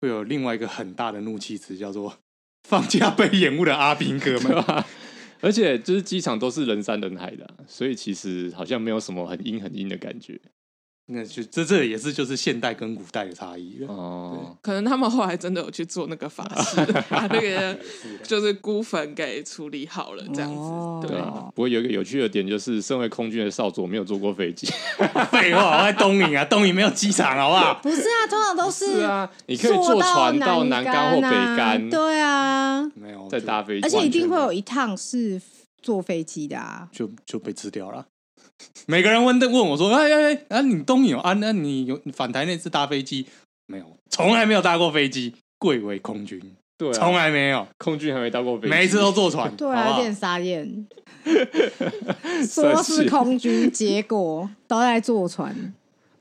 [0.00, 2.14] 会有另外一个很大的怒气词叫做
[2.68, 4.84] 放假被延误的阿兵哥们。
[5.42, 10.40] 而且就是机场都是人山人海的，所以其实好像没有什么很阴很阴的感觉。
[11.06, 14.56] 那就这这也是就是现代跟古代的差异哦。
[14.62, 17.76] 可能他们后来真的有去做那个法事， 把那个
[18.22, 20.56] 就是孤坟给处理好了，这样子。
[20.56, 21.20] 哦、对。
[21.54, 24.66] 不过有一个有趣的点就是，身为空军的少佐没有坐过飞机。
[25.30, 27.74] 废话，我在东营啊， 东营没有机场，好不好？
[27.82, 28.92] 不是啊，通常都是。
[28.92, 31.90] 是啊，你可以坐船到南竿或北竿。
[31.90, 32.82] 对啊。
[32.94, 33.28] 没有。
[33.28, 33.86] 再搭飞机。
[33.86, 35.40] 而且一定会有一趟是
[35.82, 36.88] 坐飞机的啊。
[36.92, 38.06] 就就被吃掉了。
[38.86, 41.32] 每个人问问我说：“哎哎哎，啊，你东有啊？
[41.34, 43.26] 那你有返台那次搭飞机
[43.66, 43.84] 没有？
[44.10, 46.40] 从来没有搭过飞机，贵为空军，
[46.76, 50.86] 对、啊，从来没有，空军还没搭过飞机，每一次都坐船， 对啊，有点傻眼。
[52.46, 55.74] 说是空军，结果都在坐船。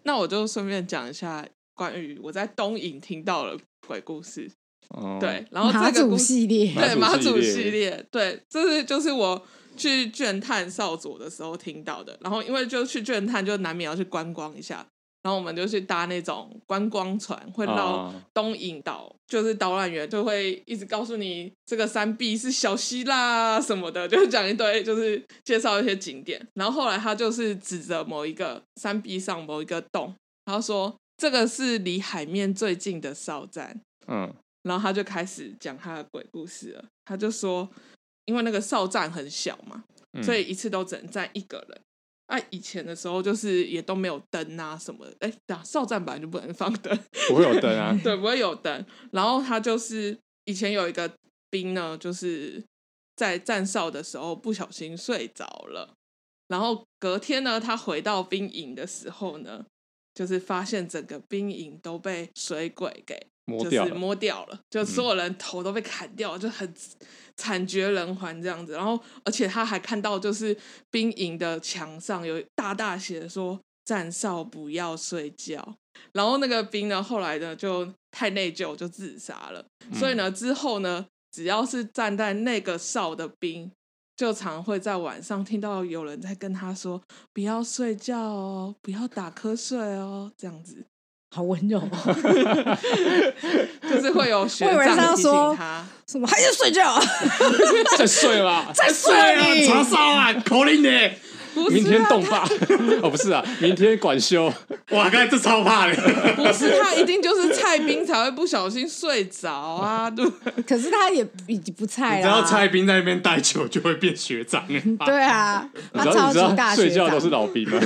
[0.04, 4.49] 那我就顺便讲一下关于我在东影听到了鬼故事。
[4.89, 9.41] 哦，对，然后这个系列，对马祖系列，对，这是就是我。”
[9.82, 14.86] 去倦探少佐的时候听到的，然后因为就去倦探，就难免要去观光一下，
[15.24, 26.39] 然后我们就去搭那种观光船，会到东引岛，哦、就是导览员就会一直告诉你这个山壁是小溪啦什么的，就讲一堆，就是介绍一些景点。
[26.54, 30.13] 然后后来他就是指着某一个山壁上某一个洞，
[30.46, 34.32] 然后说这个是离海面最近的哨站，嗯，
[34.63, 37.67] 然后他就开始讲他的鬼故事了，他就说。
[38.25, 39.84] 因为那个哨站很小嘛，
[40.23, 41.81] 所以一次都只能站一个人。
[42.27, 45.15] 啊，以前的时候就是也都没有灯啊什么的。
[45.19, 47.93] 哎，对啊，哨站本来就不能放灯， 不会有灯啊。
[48.01, 48.86] 对，不会有灯。
[49.12, 51.12] 然后他就是以前有一个
[51.49, 52.63] 兵呢，就是
[53.17, 55.93] 在站哨的时候不小心睡着了。
[56.47, 59.65] 然后隔天呢，他回到兵营的时候呢，
[60.13, 63.27] 就是发现整个兵营都被水鬼给。
[63.52, 66.74] 摸掉就是摸掉了，就所有人头都被砍掉，嗯、就很
[67.36, 68.74] 惨绝人寰这样子。
[68.74, 70.56] 然后，而且他还看到，就是
[70.90, 75.76] 兵营的墙上有大大写说“站哨不要睡觉”。
[76.14, 79.66] 然后那个兵呢，后来呢就太内疚，就自杀了。
[79.90, 83.72] 嗯、所以呢，之后呢，只要是站在那个哨的兵，
[84.16, 87.02] 就常会在晚上听到有人在跟他说
[87.34, 90.86] ：“不要睡觉哦，不要打瞌睡哦。”这样子。
[91.34, 91.80] 好温柔，
[93.89, 95.82] 就是会有学长提醒他。
[96.06, 97.00] 什么，还是睡觉，
[97.98, 99.13] 再睡吧，再睡。
[99.13, 100.89] 啊，长哨啊，口令的。
[101.70, 102.44] 明天动霸
[103.02, 104.46] 哦，不是啊，明天管休。
[104.92, 105.96] 哇，刚才这超怕的。
[106.36, 110.26] 不是他，一定就是蔡兵才会不小心睡着啊， 对。
[110.68, 112.22] 可是他也已经不菜了。
[112.22, 114.66] 只要蔡兵在那边待久，就会变学长。
[115.06, 116.76] 对啊，他超级大学长。
[116.76, 117.80] 睡觉都是老兵吗？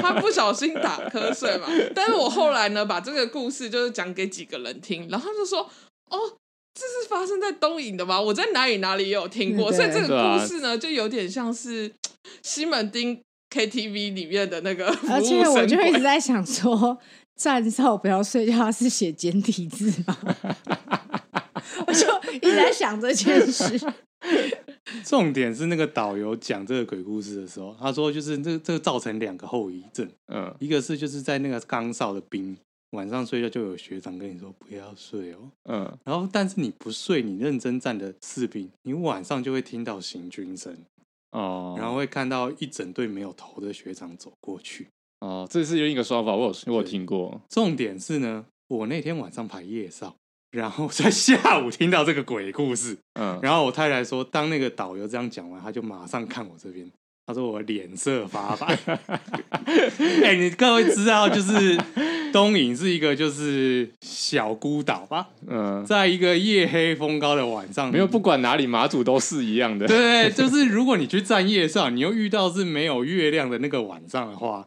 [0.00, 1.66] 他不小心打瞌睡嘛。
[1.94, 5.68] 但是我后来呢，把这个故事就是讲给几个人听，然后他就说
[6.10, 6.18] ：“哦。”
[6.72, 8.18] 这是发生在东影的吗？
[8.18, 11.90] 我在哪里哪里也有听过，所以这个故事呢，就有点像是
[12.42, 14.88] 西门町 KTV 里面的那个。
[15.08, 16.98] 而且我就一直在想说，
[17.36, 20.16] 站哨不要睡觉，他是写简体字吗？
[21.86, 23.78] 我就一直在想这件事。
[25.04, 32.56] 重点是那个导游讲这个鬼故事的时候，他说就是这这个造成两个后遗症，嗯，一个是就是在那个岗哨的兵
[32.90, 40.76] 晚上睡觉就有学长跟你说不要睡哦，嗯，然后但是你不睡，你认真站的士兵，你晚上就会听到行军声
[41.32, 44.88] 哦，然后会看到一整队没有头的学长走过去
[45.20, 47.40] 哦，这是另一个说法，我有我有听过。
[47.48, 50.14] 重点是呢，我那天晚上排夜哨。
[50.50, 56.90] 然后在下午听到这个鬼故事，嗯，然后我太太说，当那个导游这样讲完，他就马上看我这边，
[57.24, 58.76] 他说我脸色发白。
[60.24, 61.78] 哎、欸，你各位知道，就是
[62.32, 65.28] 东引是一个就是小孤岛吧？
[65.46, 69.86] 嗯，在一个夜黑风高的晚上，没有不管哪里马祖都是一样的。
[69.86, 74.66] 对，就是如果你去站夜哨，你又遇到是没有月亮的那个晚上的话。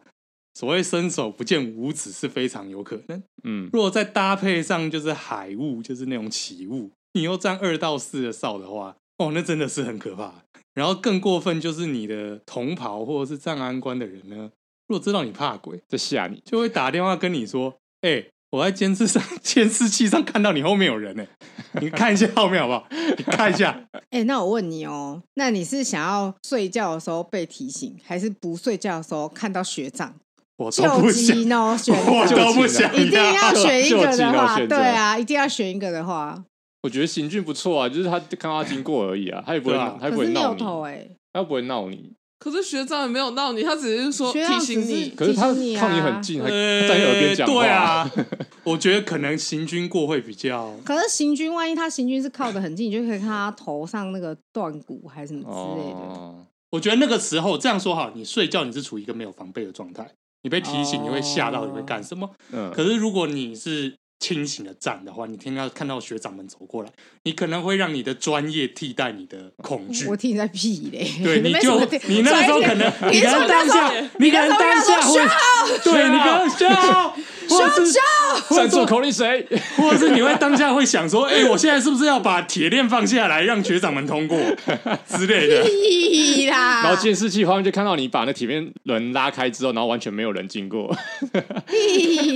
[0.56, 3.20] 所谓伸手不见五指是非常有可能。
[3.42, 10.32] 嗯，如果再搭配上就是海雾，就是那种起雾，你又站二到四的哨的话，哦，那真的是很可怕。
[10.72, 14.52] 然后更过分就是你的同袍或者是站安官的人呢，
[14.88, 21.26] 如果知道你怕鬼，就吓你，就会打电话跟你说：“哎、欸，我在监视上 监视器上看到你后面有人呢，
[21.80, 22.86] 你看一下后面好不好？
[22.90, 23.88] 你看一下。
[24.10, 30.14] ”哎，那我问你哦，那你是想要睡觉的时候被提醒，还是不睡觉的时候看到学长？
[30.56, 36.44] 我都不想， 我都不想，一定要选一个的话，对啊，一定要选一个的话，
[36.82, 40.60] 我觉得行俊不错啊，就是他看到他经过而已啊，他也不会，他不会闹你，
[41.32, 42.12] 他不会闹你。
[42.44, 47.54] 可是学长也没有闹你，他只是说提醒你，可是他靠你很近，还在你耳边讲话。
[47.54, 48.10] 对啊，
[48.64, 50.76] 我觉得可能行军过会比较。
[50.84, 56.46] 可是行军，万一他行军是靠得很近，你就可以看他头上那个断骨还是什么之类的。
[56.72, 60.06] 我觉得那个时候这样说好，你睡觉你是处于一个没有防备的状态。
[60.42, 62.30] 你被提醒，你会吓到，你会干什么？
[62.52, 66.88] 嗯，可是如果你是清醒的站的话，你听到看到学长们走过来，
[67.24, 70.06] 你可能会让你的专业替代你的恐惧。
[70.06, 71.06] 我听你在屁嘞！
[71.22, 75.20] 对，你 就你那个时候可能， 你可能当下，你可能当下会，
[75.84, 77.14] 对，你不要笑。
[77.46, 79.46] 学长，在做口令谁？
[79.76, 84.38] 或者是你会当下会想说：“哎，我现在是不是要把铁链放下来，让学长们通过
[85.06, 85.62] 之类的？”
[86.50, 86.82] 啦。
[86.82, 90.96] 然后监视器画面就看到你把那铁链轮拉开之后，然后完全没有人经过。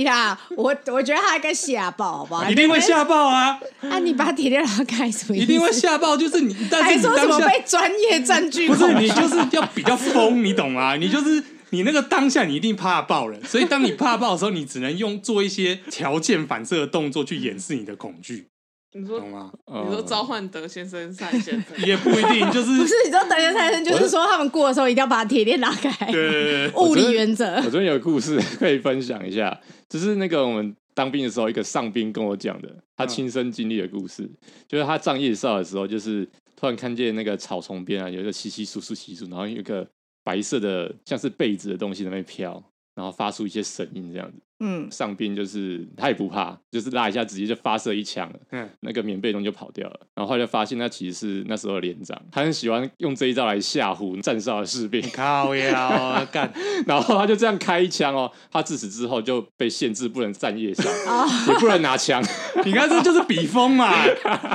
[0.05, 2.47] 啦，我我觉得他应该吓爆，好不好？
[2.47, 3.59] 一定会吓爆啊！
[3.89, 5.43] 啊，你把铁链拉开什么意思？
[5.43, 8.67] 一定会吓爆，就是你，但是你还说什么被专业占据？
[8.67, 10.95] 不是，你就是要比较疯，你懂吗？
[10.95, 11.43] 你就是。
[11.71, 18.47] 你那个当下，你一定怕爆了，所以当你怕爆的时候，你只能用做一些条件反射的动作去掩饰你的恐惧。
[18.93, 19.51] 你说懂吗？
[19.67, 26.11] 你说召唤德先生、赛先生也不一定，就是不是你说德先生、赛先生，就是说他们过的时候一定要把铁链拉开。
[26.11, 27.57] 对对对， 物理原则。
[27.57, 29.55] 我这边有个故事 可以分享一下，
[29.87, 34.27] 就是那个我们当兵的时候，一个上兵跟我讲的，他亲身经历的故事，
[34.67, 39.87] 就是他上夜哨的时候，就是突然看见那个草丛边啊，有一个稀稀疏疏、稀疏，然后有一个。
[40.23, 42.63] 白色的像是被子的东西在那飘，
[42.95, 44.39] 然后发出一些声音，这样子。
[44.61, 49.99] 嗯，上兵就是他也不怕，就是拉一下直接就发射一枪，嗯，那个棉被中就跑掉了。
[50.13, 55.01] 然后后来就发现他其实是那时候的连长，他很喜欢用这一招来吓唬站哨的士兵。
[55.11, 56.51] 靠呀，干！
[56.85, 60.83] 然后他就这样开一枪哦，他自此之后就被限制不能站夜哨，
[61.47, 62.21] 也不能拿枪。
[62.65, 63.93] 你看这就是笔锋嘛，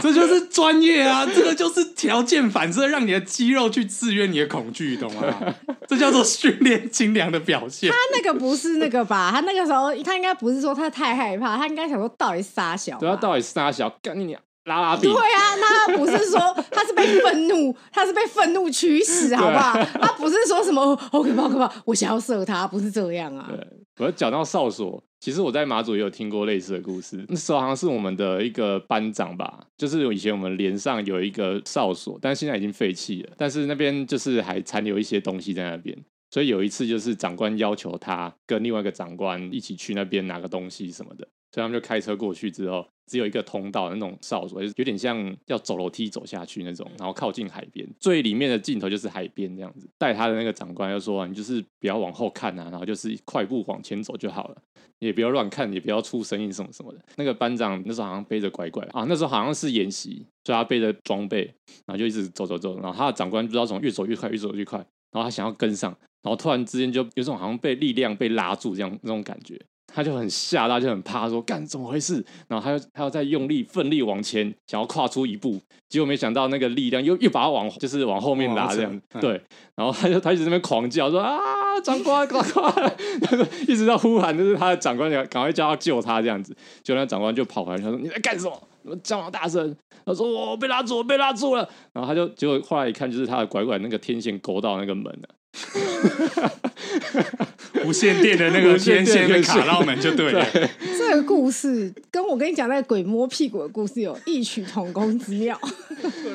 [0.02, 5.54] 这就是专业啊，这个就是条件反射，让你的肌肉去制约你的恐惧，懂吗？
[5.88, 7.90] 这叫做训练精良的表现。
[7.90, 9.30] 他那个不是那个吧？
[9.32, 9.93] 他那个时候。
[10.02, 12.98] 他应该不是说他太害怕，他应该想说到底杀小。
[12.98, 16.40] 对，他到底杀小，干你娘拉拉 对啊，那他不是说
[16.72, 19.72] 他是被愤怒，他是被愤怒驱使，好不好？
[20.00, 23.46] 他不是说什么好可怕，好可怕，我想要射他，不是这样啊。
[23.48, 27.24] 对，我讲到哨所，其实我在马祖也有听过类似的故事。
[27.28, 35.96] 那时候好像是我们的一个班长吧，就是以前我们连上有一个哨所，但现在已经废弃了，但是那边就是还残留一些东西在那边。
[36.34, 49.88] 所以有一次，就是长官要求他跟另外一个长官一起去那边拿个东西什么的，所以他们就开车过去之后，只有一个通道那种哨所，有点像要走楼梯走下去那种，然后靠近海边，最里面的尽头就是海边这样子。
[49.96, 54.56] 带他的那个长官就说：“你就是不要往后看啊，然后就是快步往前走就好了，
[54.98, 61.44] 也不要乱看，也不要出声音什么什么的。”那个班长那时候好像背着拐拐啊，那时候好像是演习，所以他背着装备，
[61.86, 64.84] 然后就一直走走走，然后他的长官不知道怎么越走越快，越走越快，
[65.14, 65.96] 然后他想要跟上。
[66.24, 72.24] 然后突然之间就有种好像被力量被拉住这样那种感觉，他就很吓到，就很怕，说干怎么回事？
[72.48, 79.40] 然后他又他要再用力奋力往前，想要跨出一步，结果没想到那个力量又又把他往就是往后面拉这样，嗯、对，
[79.76, 81.38] 然后他就他一直在那边狂叫说啊
[81.82, 82.96] 长官长官，
[83.68, 88.68] 一直在呼喊，就是他的长官赶快叫他救他这样子，结果那长官就跑回来，他说你在干什么？
[88.84, 89.74] 怎么这么大声？
[90.04, 91.66] 他说我被拉住，我被拉住了。
[91.94, 95.28] 然后他就结果后来一看，就是他的拐拐那个天线勾到那个门了。
[97.84, 100.44] 无线电的那个 天线被卡到门就对了。
[100.52, 105.58] 对这个故事跟我跟你讲那个鬼摸屁股的故事有异曲同工之妙。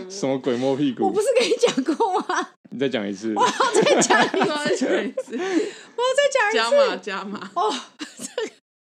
[0.09, 1.05] 什么鬼摸屁股？
[1.05, 2.49] 我不是跟你讲过吗？
[2.71, 3.33] 你再讲一次。
[3.35, 4.37] 我要再讲一次。
[4.37, 5.37] 我要再讲一次。
[6.53, 7.73] 加码加码哦，
[8.17, 8.49] 这个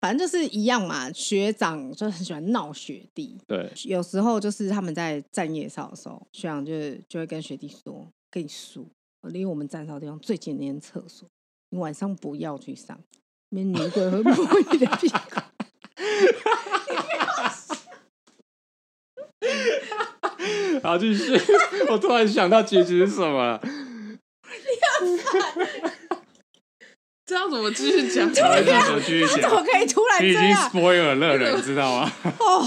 [0.01, 1.11] 反正就是一样嘛。
[1.13, 3.39] 学长就很喜欢闹学弟。
[3.47, 3.71] 对。
[3.85, 6.73] 有时候就是他们在站夜哨的时候，学长就
[7.09, 8.85] 就会跟学弟说：“跟你说。”
[9.23, 11.29] 离我们站哨的地方最近那间厕所，
[11.71, 12.99] 你晚上不要去上，
[13.51, 14.35] 那女鬼会摸
[14.73, 15.17] 你的屁股。
[20.83, 21.39] 好，继续。
[21.91, 23.61] 我突然想到结局是什么？
[23.63, 23.69] 你
[24.81, 26.21] 要
[27.27, 28.33] 这样怎么继续讲？
[28.33, 29.43] 怎么继续讲？
[29.43, 30.45] 怎么可以突然这样？
[30.45, 32.11] 你已经 spoil 了人，你知道吗？
[32.41, 32.67] 哦，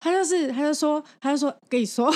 [0.00, 2.10] 他就是，他就说，他就说，跟你说，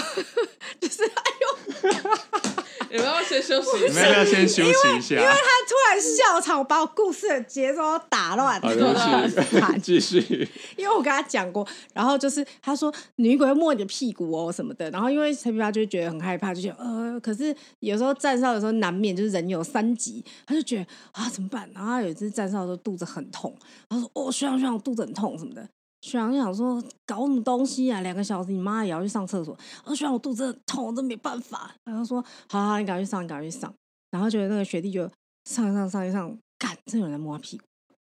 [0.80, 1.90] 就是哎呦。
[2.90, 3.88] 你们要先休息一下？
[3.88, 10.48] 你们要先休息一下，因为，他突然笑场，把我故事的节奏打乱，继续 继续。
[10.76, 21.68] 因为我跟他讲过，然后就是他说女鬼会摸你的屁股哦什么的，然后因为陈皮巴就觉得很害怕，就觉得呃，可是有时候站哨的时候难免就是人有三急，他就觉得啊怎么办？
[21.74, 23.52] 然后他有一次站哨的时候肚子很痛，
[23.88, 25.68] 他说哦，学长学长，我肚子很痛什么的。
[26.04, 28.02] 学长就想说搞什么东西啊？
[28.02, 29.56] 两个小时，你妈也要去上厕所。
[29.84, 31.74] 我说学长，我肚子很痛，我真没办法。
[31.84, 33.72] 然后说好好，你赶快去上，你赶快去上。
[34.10, 35.10] 然后觉得那个学弟就
[35.48, 37.64] 上一上上一上，干，真有人在摸他屁股。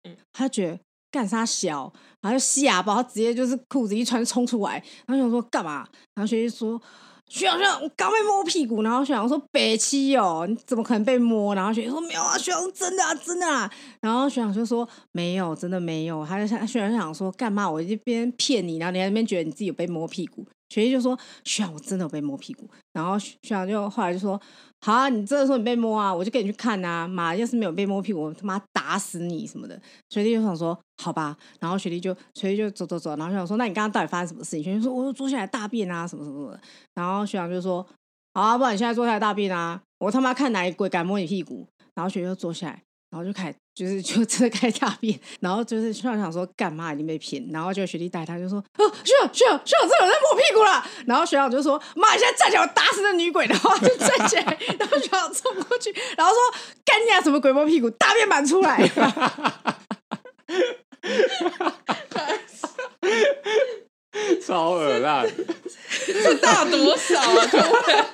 [0.04, 0.80] 嗯，他觉得
[1.10, 4.74] 干啥小，然后就吓吧，他直接就是裤子一穿冲出来。
[5.08, 5.88] 然后想说干嘛？
[6.14, 6.80] 然后学弟说。
[7.30, 11.54] 学长，学长，我刚被摸屁股，然后学长说北七哦，你怎么可能被摸？
[11.56, 13.72] 然后学长说没有啊，学长真的啊，真的啊。
[14.02, 16.26] 然后学长就说没有，真的没有。
[16.26, 17.70] 他就想学长想说干嘛？
[17.70, 20.46] 我这边骗你，然后你在那边觉得你自己有被摸屁股。
[20.70, 22.70] 学弟就说学长，我真的有被摸屁股。
[22.94, 24.40] 然后学长就后来就说。
[24.82, 27.06] 好啊，你真的说你被摸啊，我就跟你去看啊。
[27.06, 29.78] 妈，要是没有被摸屁股，我他妈打死你什么的。
[30.10, 31.36] 学弟就想说，好吧。
[31.60, 34.64] 然后学弟就学弟就走走走，然后学长说，那你刚刚到底发生什么事情？
[34.64, 36.62] 学弟说，我又坐下来大便啊，什么什么什么的。
[36.94, 37.86] 然后学长就说，
[38.34, 41.68] 好啊，不然你现在坐下来大便啊，我他妈看哪一鬼敢摸你屁股。
[41.94, 42.82] 然后学弟就坐下来。
[43.12, 54.44] 然后就开始，就是就真的开始大便，然后就是校长想说干嘛已经被骗，然后就学弟带他就说，哦，学长学长学长，这有人在摸屁股了，然后学长就说，妈，你现在站起来，我打死那女鬼，然后就站起来，
[54.78, 56.42] 然后学长冲过去，然后说，
[56.84, 58.78] 干你啊，什么鬼摸屁股，大便满出来，
[64.46, 65.28] 超恶烂，
[66.06, 67.20] 这 大多少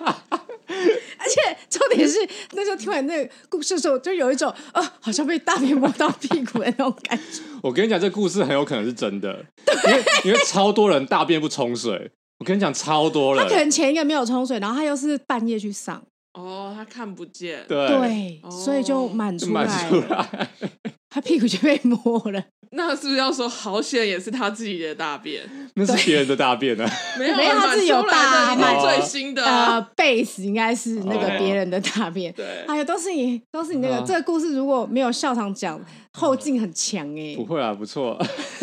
[0.03, 0.23] 啊？
[0.67, 2.19] 而且重点是，
[2.51, 7.41] 那时候听完那个故事的时候，就有一种啊，好像被大便摸到屁股的那种感觉。
[7.63, 9.45] 我跟你讲，这个故事很有可能是真的，
[9.85, 12.11] 因为因为超多人大便不冲水。
[12.39, 16.03] 我跟你讲，超多人，他可能前一个没有冲水，然后他又是半夜去上，
[16.35, 20.49] 哦，他看不见，对，对，所以就满出来，
[21.09, 22.43] 他屁股就被摸了。
[22.71, 25.41] 那是不是要说好险也是他自己的大便？
[25.75, 26.85] 那是别人的大便呢？
[27.17, 32.33] 没有，没有，他是有大，买最新的呃，base 应该是那个别人的大便。
[32.33, 34.05] 对，哎呀，都是你，都是你那个。
[34.05, 35.79] 这个故事如果没有校长讲，
[36.15, 37.35] 后劲很强哎。
[37.35, 38.17] 不会啊，不错，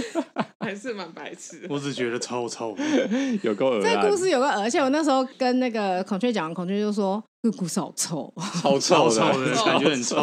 [0.60, 1.66] 还是蛮白痴。
[1.68, 2.76] 我只觉得超臭，
[3.42, 3.82] 有够恶。
[3.82, 10.16] 这个故事有个，而且我那时候跟那个孔雀讲，孔雀就说这个故事好臭，超臭的， 感觉很臭。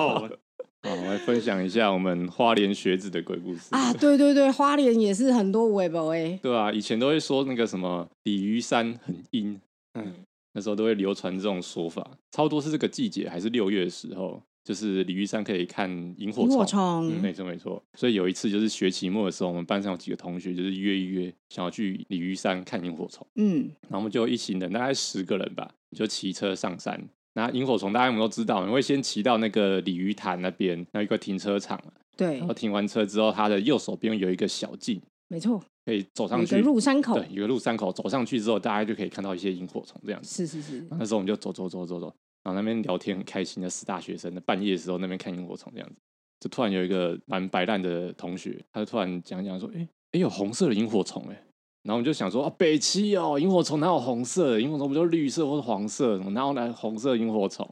[0.82, 3.92] 好，我来分享一下我们花莲学子的鬼故事啊！
[4.00, 6.40] 对对对，花莲也是很多微博哎。
[6.42, 9.60] 对啊，以前都会说那个什么鲤鱼山很阴，
[9.96, 10.14] 嗯，
[10.54, 12.10] 那时候都会流传这种说法。
[12.32, 15.90] 超多是这个季节，还是六月的时候，就是鲤鱼山可以看
[16.20, 17.04] 萤火虫。
[17.08, 17.84] 萤火没错没错。
[17.96, 23.26] 所以有一次就是学期末的时候，我们班上有几个同学就是约一约，想要去鲤鱼山看萤火虫。
[23.38, 25.68] 嗯，然后我们就一行人，大概十个人吧，
[25.98, 27.04] 就骑车上山。
[27.34, 28.64] 那萤火虫，大家有没有都知道？
[28.64, 31.82] 你会先骑到那个鲤鱼潭那边，那一个停车场。
[32.16, 32.38] 对。
[32.38, 35.02] 然后停完车之后，它的右手边有一个小径。
[35.30, 35.60] 没错。
[35.84, 36.56] 可以走上去。
[36.56, 37.16] 一个入山口。
[37.16, 40.46] 对，有个入山口，走上去之后，大家就可以看到一些萤火虫这样子。
[40.46, 40.88] 是是是。
[40.92, 45.96] 那时候我们就走走走走走，然后那边聊天很开心的死大学生，的半夜的时候那边看萤火虫这样子，
[46.40, 51.44] 就突然有一个蛮白烂的同学，他就突然讲讲说：“哎、欸、哎、欸，有红色的萤火虫哎。”
[51.84, 54.60] 然后我们就想说啊，北七哦，萤火虫哪有红色？
[54.60, 56.18] 萤火虫不就绿色或者黄色？
[56.18, 57.66] 哪有来红色萤火虫？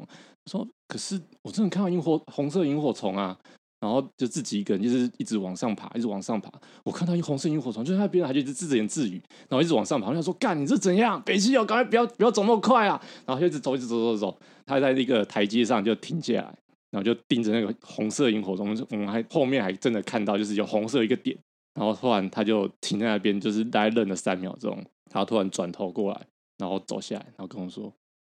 [0.50, 3.38] 说可是我真的看到萤火红色萤火虫啊！
[3.82, 6.50] 然后就自己一个人，就是一直往上爬，一直往上爬。
[6.84, 10.08] 我看到一红色萤火虫，就在那边还就一直自言自语，然后一直往上爬。
[10.08, 11.22] 我想说，干你这怎样？
[11.24, 13.00] 北七哦，赶快不要不要走那么快啊！
[13.26, 14.40] 然后就一直走，一直，走走走。
[14.68, 16.56] 他在那个台阶上就停下来，
[16.92, 18.78] 然后就盯着那个红色萤火虫。
[18.92, 21.36] 我们还后面还真的看到，就是有红色一个点。
[21.74, 26.22] 然后突然他就停在那边，就是大概愣了三秒钟，他突然转头过来，
[26.60, 27.92] 然后走下来，然后跟我说。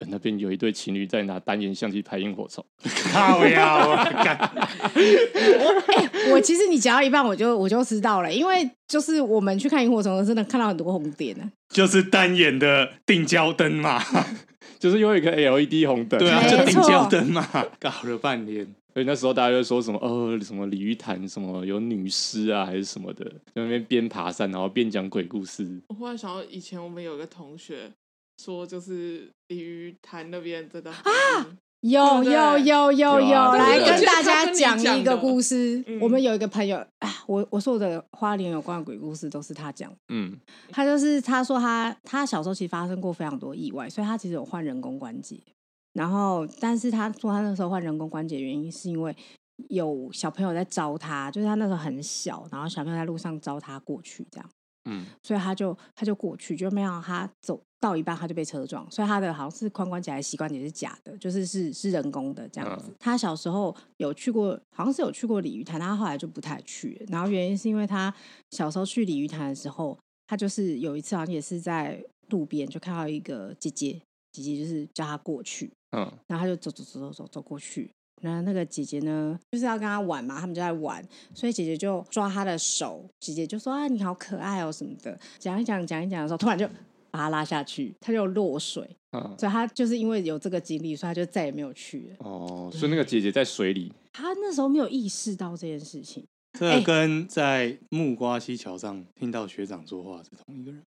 [0.10, 2.64] 那边有一对情侣在拿单眼相机拍萤火虫，
[3.12, 3.84] 靠呀！
[3.84, 4.52] 我哎，
[6.32, 14.00] 我其实你讲到一半，我就我就知道了，因为就是我们去看萤火虫，真的看到很多红点呢，就是单眼的定焦灯嘛，
[14.80, 17.48] 就是有一个 LED 红灯，对啊，就顶焦灯嘛，
[17.80, 18.66] 搞了半天。
[18.94, 25.80] 所以那时候大家就说什么呃，什么鲤鱼潭什么有女尸啊，还是什么的，在那边边爬山然后边讲鬼故事。
[25.90, 27.92] 我忽然想到以前我们有一个同学。
[28.44, 31.02] 说就是鲤鱼潭那边真的啊，
[31.82, 35.84] 有有有有有，来跟大家讲一个故事。
[35.88, 39.92] 嗯、我们有一个朋友啊，我我说我的花莲有关的鬼故事都是他讲。
[40.10, 40.36] 嗯，
[40.70, 45.40] 他就是他说他他小时候其实发生过非常多意外，所以他其实有换人工关节。
[45.94, 49.16] 然后，但是他说他那时候换人工关节原因是因为
[49.70, 54.50] 有小朋友在招他，就是他那时候很小，然后小朋友在路上招他过去这样。
[54.88, 62.86] 嗯，所以他就他就过去，就没想到他走到一半他就被车撞，所以他的好像是髋关节还是膝关节是假的，就是是是人工的这样子。
[62.90, 67.06] 嗯、他小时候有去过，好像是有去过鲤鱼潭，他后来就不太去。
[67.10, 68.14] 然后原因是因为他
[68.52, 77.92] 小时候去鲤鱼潭的时候，他就是有一次好像也是在路边就看到一个姐姐，姐姐就是叫他过去，嗯，然后他就走走走走走走过去。
[78.22, 81.04] 然后那个姐姐呢，就是要跟他玩嘛，他们就在玩，
[81.34, 86.68] 所以姐姐就抓他的手，姐姐就说啊，你好可爱哦什么的，讲一讲讲一讲的时候，突然就
[87.12, 92.16] 把他拉下去，他就落水，嗯，所以他就是因为有这个经历，所以他就再也没有去了。
[92.20, 96.26] 哦，所以那个姐姐在水里，他那时候没有意识到这件事情，
[96.60, 100.82] 这跟在木瓜溪桥上听到学长说话是同一个人。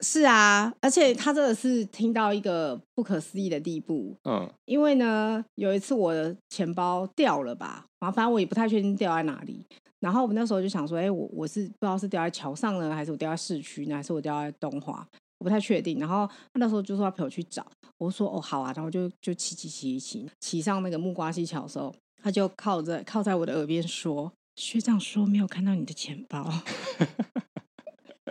[0.00, 4.14] 是啊，而且他真的是听到一个不可思议的地步。
[4.24, 9.64] 嗯，因为呢，有一次我的钱包掉了吧，然后反正我也不太确定掉在哪里。
[10.00, 15.04] 然后我们那时候就想说，哎，我我是不知道是掉在桥上呢，还是我掉在市区呢，还是我掉在东华，
[15.38, 15.98] 我不太确定。
[15.98, 17.66] 然后他那时候就说要陪我去找，
[17.98, 21.92] 我说哦好啊，然后就就骑骑骑骑骑上那个木瓜溪桥的时候，
[22.22, 26.48] 他就靠着靠在我的耳边说，学长说没有看到你的钱包。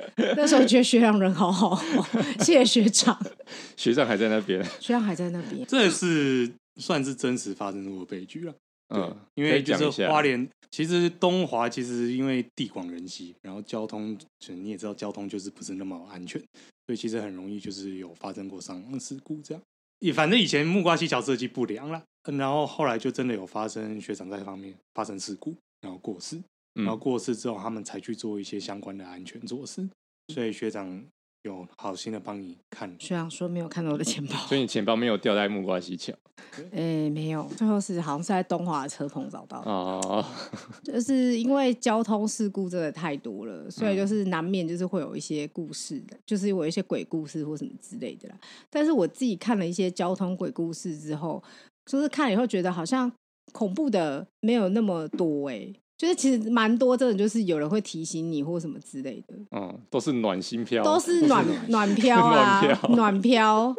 [0.35, 1.75] 那时候觉得学长人好好，
[2.39, 3.17] 谢谢学长。
[3.75, 8.53] 学长还在那边，学长还在那边，这是算是真实发生过的悲剧了。
[8.89, 14.17] 嗯，因为就是花莲，其实东华其实因为地广人稀，然后交通，
[14.47, 16.39] 你也知道交通就是不是那么安全，
[16.85, 19.61] 所以其实很容易就是有发生过伤亡事故这样。
[19.99, 22.01] 也反正以前木瓜溪桥设计不良了，
[22.37, 26.39] 然后后来就真的有发生学长在方面发生事故，然后过世。
[26.77, 29.87] 然后过世之后，他们才去做一些相关的安全措施。
[30.33, 31.03] 所以学长
[31.43, 32.93] 有好心的帮你看。
[32.99, 36.13] 学长说没有看到我的钱包，所以你钱包没有掉在木瓜溪桥。
[36.71, 39.71] 哎，没有，最后是好像是在东华的车棚找到的。
[39.71, 40.23] 哦，
[40.83, 48.37] 就是因为交通事故真的太多了，所以就是难免就是会有一些故事的，就是有一些鬼故事或什么之类的啦。
[48.69, 51.41] 但是我自己看了一些交通鬼故事之后，
[51.85, 53.11] 就是看了以后觉得好像
[53.51, 55.73] 恐怖的没有那么多哎。
[55.97, 59.35] 就是其实蛮多，真的就是有人会提醒你或什么之类的。
[59.51, 62.61] 嗯，都是暖心飘，都是暖暖飘啊，
[62.95, 63.75] 暖飘。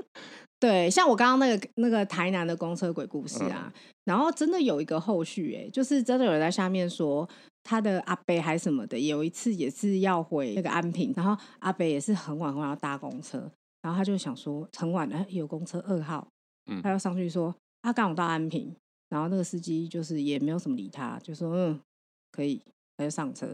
[0.59, 7.29] 对，像我刚刚那个那个台南的公车鬼故事啊，嗯、然后真的有一个后续，哎，就是真的有人在下面说
[7.63, 13.49] 他的阿伯还什么的，有一次也是要回那个安平，然后阿伯也是很晚很晚要搭公车，
[13.83, 16.27] 然后他就想说很晚了有公车二号，
[16.69, 18.75] 嗯，他要上去说他刚好到安平，
[19.11, 21.81] 然后那个司机就是也没有什么理他，就说嗯。
[22.31, 22.61] 可以，
[22.97, 23.47] 他就上车，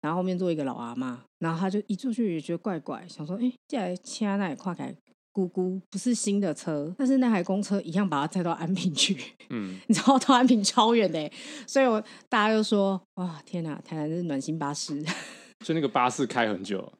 [0.00, 4.94] 然后后面坐一个老阿妈，然后他就一出去也觉得怪怪，想说，哎，既然现在那里跨开，
[5.32, 9.16] 姑姑不是新的车，但是那台公车一样把他载到安平去，
[9.50, 11.30] 嗯， 你知道到安平超远的，
[11.66, 15.02] 所以我大家就说，哇，天哪，台南是暖心巴士，
[15.64, 16.92] 就那个巴士开很久，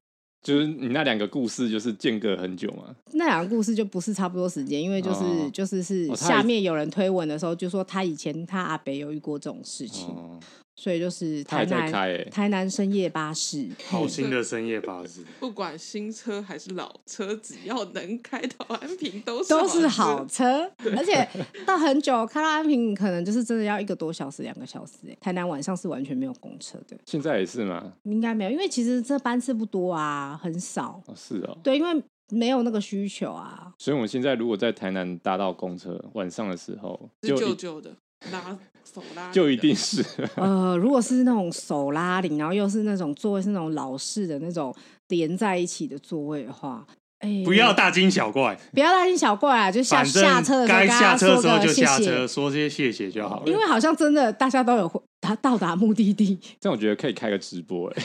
[0.42, 10.08] 就是你那两个故事就是间隔很久嘛，那两个故事就不是差不多时间，因为就是、哦、就是是下面有人推文的时候就说他以前他阿北有遇过这种事情。
[10.08, 10.38] 哦
[10.80, 11.92] 所以就是台南
[12.30, 20.72] 台南深夜巴士， 好新的深夜巴士， 不管新车还是老车，只要能开到安平都是都是好车。
[20.96, 21.28] 而且
[21.66, 24.92] 到很久开到安平，可能就是真的要一个多小时、两个小时。
[25.06, 27.92] 哎，台南晚上是完全没有公车的，现在也是吗？
[28.04, 31.02] 应该没有，因为其实这班次不多啊，很少。
[31.06, 33.70] 哦，是哦，对，因为没有那个需求啊。
[33.78, 37.94] 所以我们现在如果在台南搭到公车，晚上的时候就旧旧的。
[38.32, 40.04] 拉手拉，就一定是。
[40.36, 44.74] 呃，如果是那种手拉铃，然后又是那种座位是那种老式的那种
[45.08, 46.86] 连在一起的座位的话。
[47.20, 49.70] 欸、不要大惊小怪，不要大惊小怪啊！
[49.70, 53.42] 就下下车的时候，该下车的时候就下车，说些谢谢就好了。
[53.46, 56.38] 因为好像真的大家都有他到达目的地。
[56.58, 58.02] 这样我觉得可以开个直播哎、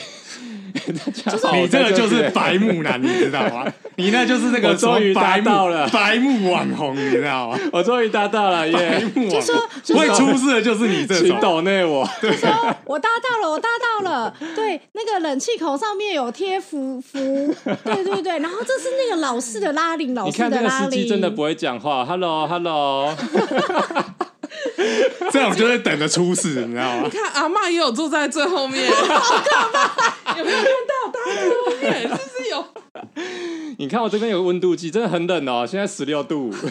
[1.54, 3.64] 你这个就是白木男，你知道吗？
[3.96, 7.58] 你那就是那个终于达到了白木网红，你知道吗？
[7.72, 8.74] 我终于达到了耶！
[8.74, 9.56] 白目就说
[9.96, 12.48] 会出事的就是你这种抖内我，就说
[12.84, 14.34] 我搭到了，我搭到了。
[14.54, 17.18] 对，那个冷气口上面有贴符符，
[17.84, 18.38] 对对对。
[18.38, 20.60] 然后这是那个老式的拉铃，老式的拉铃。
[20.60, 23.14] 你看那个司机真的不会讲话，Hello Hello。
[25.32, 27.02] 这种就是等着出事，你知道吗？
[27.04, 29.38] 你看阿妈也有坐在最后面，好可
[30.24, 30.38] 怕！
[30.38, 32.02] 有没有看到他在后面？
[32.02, 32.64] 是不是有？
[33.78, 36.50] 你看我这边有个温度计，真的很冷哦，现在十六度，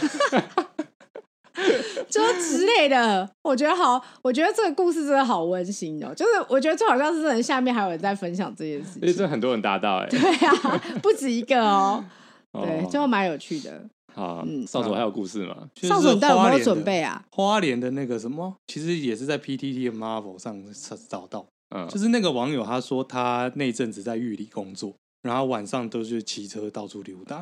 [2.09, 3.29] 就之类的。
[3.43, 6.13] 我觉得好，我觉得这个故事真的好温馨哦。
[6.15, 12.03] 就是我觉得最好像是人下面还有人在分享这件事情，因为这很多人达到哎，对啊，不止一个哦，
[12.53, 13.83] 对，就蛮有趣的。
[14.13, 15.55] 好，嗯，少佐还有故事吗？
[15.83, 17.21] 少佐，你到底有没有准备啊？
[17.31, 20.63] 花莲的那个什么，其实也是在 PTT 的 Marvel 上
[21.09, 21.45] 找到，
[21.75, 24.95] 嗯，就是那个网友他说他那阵子在狱里工作。
[25.21, 27.37] 然后晚上都是骑车到处溜达。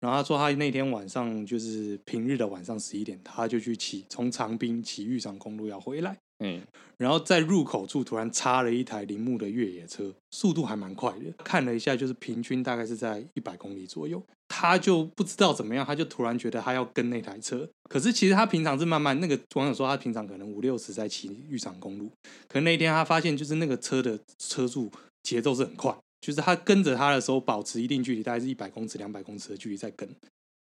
[0.00, 6.18] 然后他说他那天晚上就是平日的晚上十一点，他就去骑从长滨骑玉长公路要回来。
[6.40, 6.60] 嗯，
[6.96, 11.32] 然后在入口处突然插了一台铃木的越野车，速度还蛮快的。
[11.44, 14.20] 看了一下，就是平均大概是在一百公里左右。
[14.48, 17.68] 他就不知道怎么样，他就突然觉得他要跟那台车。
[17.88, 19.18] 可是其实他平常是慢慢。
[19.20, 22.10] 那个网友说他平常可能五六十在骑玉长公路，
[22.48, 24.90] 可那一天他发现就是那个车的车速
[25.22, 25.96] 节奏是很快。
[26.20, 30.08] 就是他跟着他的时候，保持一定距离，大概是一百公尺、两百公尺的距离在跟。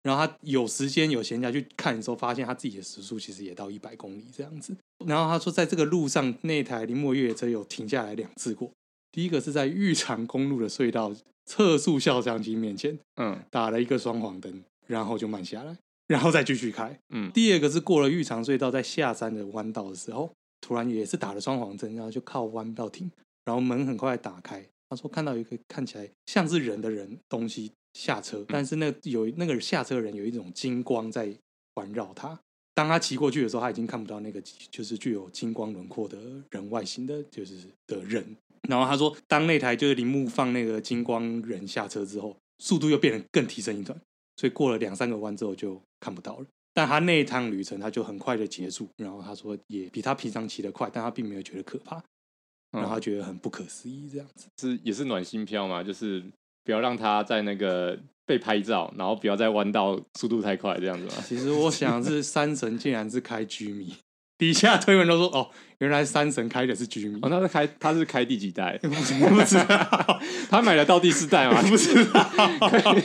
[0.04, 4.76] 然后他有时间有闲暇去看的时候，发现他自己的时速其实也到一百公里这样子。
[5.06, 8.70] 然后他说，在这个路上，那台铃木越野车有停下来两次过。
[9.12, 11.14] 第一个是在玉长公路的隧道
[11.48, 15.76] 测速照相机面前，嗯，打了一个双黄灯，然后就慢下来，
[16.08, 17.00] 然后再继续开。
[17.10, 20.32] 嗯，第二个是过了玉长隧道，在下山的弯道的时候，
[20.62, 23.10] 突然也是打了双黄灯，然后就靠弯道停，
[23.46, 24.64] 然后门很快打开。
[24.90, 31.34] 他说看到一个看起来像是人的人东西下车，但是那有那个下车的人有一种金光在
[31.76, 32.40] 环绕他。
[32.74, 34.40] 当他骑过去的时候，他已经看不到那个
[34.70, 36.18] 就是具有金光轮廓的
[36.52, 37.56] 人外形的，就是
[37.88, 38.36] 的人。
[38.68, 44.00] 然后他说，当那台就是铃木放那个金光人下车之后，速度又变得更提升一段，
[44.36, 46.46] 所以过了两三个弯之后就看不到了。
[46.74, 48.88] 但他那一趟旅程他就很快的结束。
[48.98, 52.04] 然后他说也比他平常骑得快，但他并没有觉得可怕。
[52.72, 56.22] 然后他觉得很不可思议，这样子是也是暖心票嘛，就是
[56.64, 61.14] 不要让他在那个被拍照，然后不要在弯道速度太快这样子嘛。
[61.26, 63.96] 其实我想是山神竟然是开 G 米，
[64.38, 67.18] 底下推文都说哦，原来山神开的是居民。
[67.22, 68.78] 哦，他是开他是开第几代？
[68.84, 70.20] 不知道，
[70.50, 71.62] 他买了到第四代吗？
[71.68, 72.30] 不知道，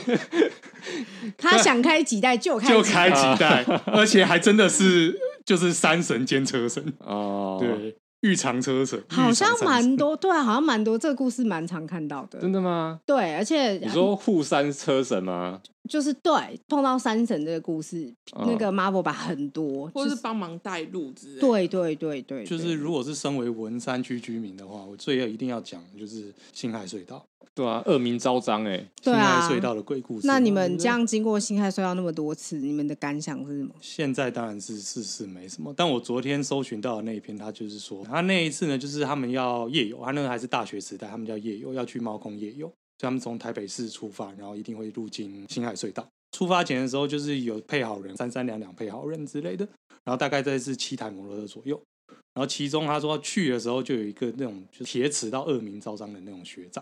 [1.37, 7.97] 他想开几代就开就开几代，而且还真的是就是山神兼车神哦，对。
[8.21, 10.97] 玉长车神好像蛮多，对啊，好像蛮多。
[10.97, 12.39] 这个故事蛮常看到的。
[12.39, 12.97] 真的吗？
[13.05, 15.59] 对，而且你说护山车神吗？
[15.89, 21.39] 就是对，碰到山神这个故事，哦、那个 Marvel 版很多，或是帮忙带路之类。
[21.39, 27.25] 对对对对，就是如果是身为文山区居民的话，我最要一定要讲就是辛亥隧道。
[27.55, 28.83] 对啊，恶名昭彰哎！
[29.03, 30.25] 对啊，辛亥隧道的鬼故事。
[30.25, 33.75] 那你们这样经过辛亥隧道那么多次，你们的感想是什么？
[33.79, 42.73] 现在当然是事事没什么，但我昨天搜寻到的那一篇，他就是说，他那一次呢，就是他们要夜游，他那个还是大学时代，他们叫夜游，要去猫空夜游，
[43.03, 46.07] 所以他们从台北市出发，然后一定会入境新海隧道。
[46.31, 49.67] 出发前的时候，就是有配好人，三三两两配好人之类的，
[50.05, 51.77] 然后大概在是七台摩托车左右。
[52.07, 56.81] 然后其中他说去的时候，就有一个那种就铁齿到恶名昭彰的那种学长。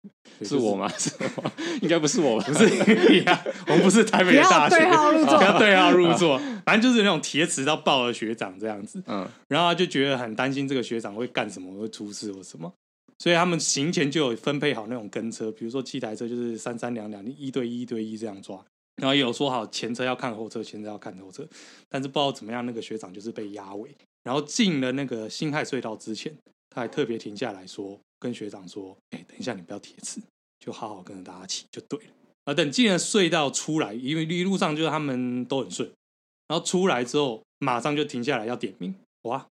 [0.42, 0.88] 是我吗？
[0.96, 1.52] 是 我
[1.82, 2.46] 应该不是我吧？
[2.46, 2.64] 不是
[3.12, 6.38] 你啊，我们不是台北的大学，不要对号入座，不要对号入座。
[6.64, 9.02] 反正就是那种铁齿到爆的学长这样子。
[9.06, 12.72] 嗯，然后他就觉得很担心这个学长会干什么，会出事或什么，
[13.20, 18.60] 所以他们行前就有分配好那种跟车，比如说七台车就是三三两两，一对一，一对一这样抓。
[18.96, 21.46] 然后也有说好前车要看后车，前车要看后车，
[21.88, 23.94] 但是不知道怎么样，那个学长就是被压尾。
[24.24, 26.36] 然后进了那个辛亥隧道之前，
[26.70, 28.00] 他还特别停下来说。
[28.22, 30.20] 跟学长说：“哎、等一下，你不要铁齿，
[30.58, 32.12] 就好好跟着大家骑就对了。”
[32.44, 35.90] 啊，等进了隧道出来，因为一路上就是他们都很顺，
[36.46, 38.94] 然后出来之后马上就停下来要点名。
[39.22, 39.46] 哇，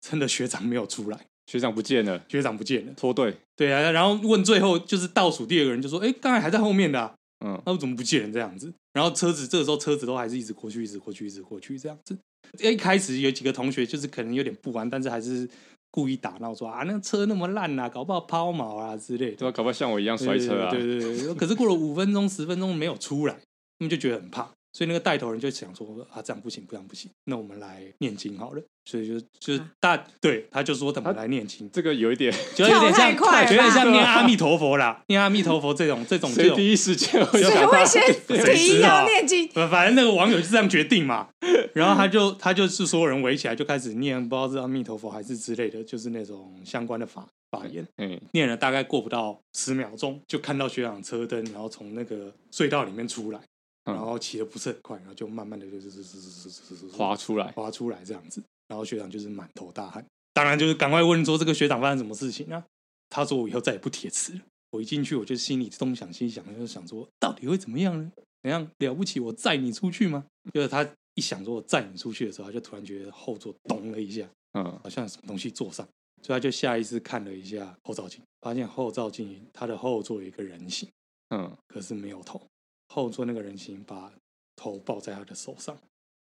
[0.00, 3.36] 真的学长没有出来，学长不见了，学长不见了，脱队。
[3.56, 7.14] 对啊，然后问最后就是倒数第二个人就说：“哎、欸，刚才还在后面的、啊，
[7.44, 12.16] 嗯，那我怎么不见了这样子？”然后车子这个时候车子都还是一直过去，一直过去，一直过去这样子。
[12.60, 15.48] 一开始有几个同学就是可能有点不安，但是还是
[15.90, 20.70] 故意打闹说啊，那个车那么烂啊，搞不好抛锚啊之类的，对，搞不好像我一样摔车啊。
[20.70, 24.50] 对对对，对，可是过了五分钟、十分钟没有出来，他们就觉得很怕。
[24.74, 28.62] 所以那个带头人就想说啊，这样不行，这样不行，那我们来念经好了。
[28.86, 36.30] 所以就就是大对，他就说怎么来念经，这个有一点，就有点像，有点像念阿弥陀佛啦，念阿弥陀佛这种这种。
[36.36, 39.48] 这种第一时间会谁会先 提议要念经？
[39.70, 41.28] 反正那个网友就这样决定嘛。
[41.72, 47.86] 然后他就他就是所有人围起来就开始念，不知道是阿弥陀佛还是之类的，就是那种相关的法法言。
[47.96, 53.40] 嗯，念了大概过不到十秒钟，就看到学长车灯，然后从那个隧道里面出来。
[53.84, 58.42] 然后骑的不是很快，然后就慢慢的就是是是是是是滑出来，滑出来这样子。
[58.66, 62.64] 然后学长就是满头大汗，当然就是赶快问说这个学长发生什么事情啊？
[63.10, 64.40] 他说我以后再也不铁齿了。
[64.70, 68.10] 我一进去我就心里东想西想，就想说到底会怎么样呢？
[68.42, 69.20] 怎样了不起？
[69.20, 70.24] 我载你出去吗？
[70.52, 75.86] 就是他一想说我载你出去的时候，他就突然觉得后座咚了一下，嗯，好像有什么东西坐上，
[76.22, 80.88] 所以他就下意识看了一下后照镜，发现后照镜他的后座有一个人形，
[81.30, 82.40] 嗯，可是没有头。
[82.88, 84.12] 后座那个人形把
[84.56, 85.76] 头抱在他的手上，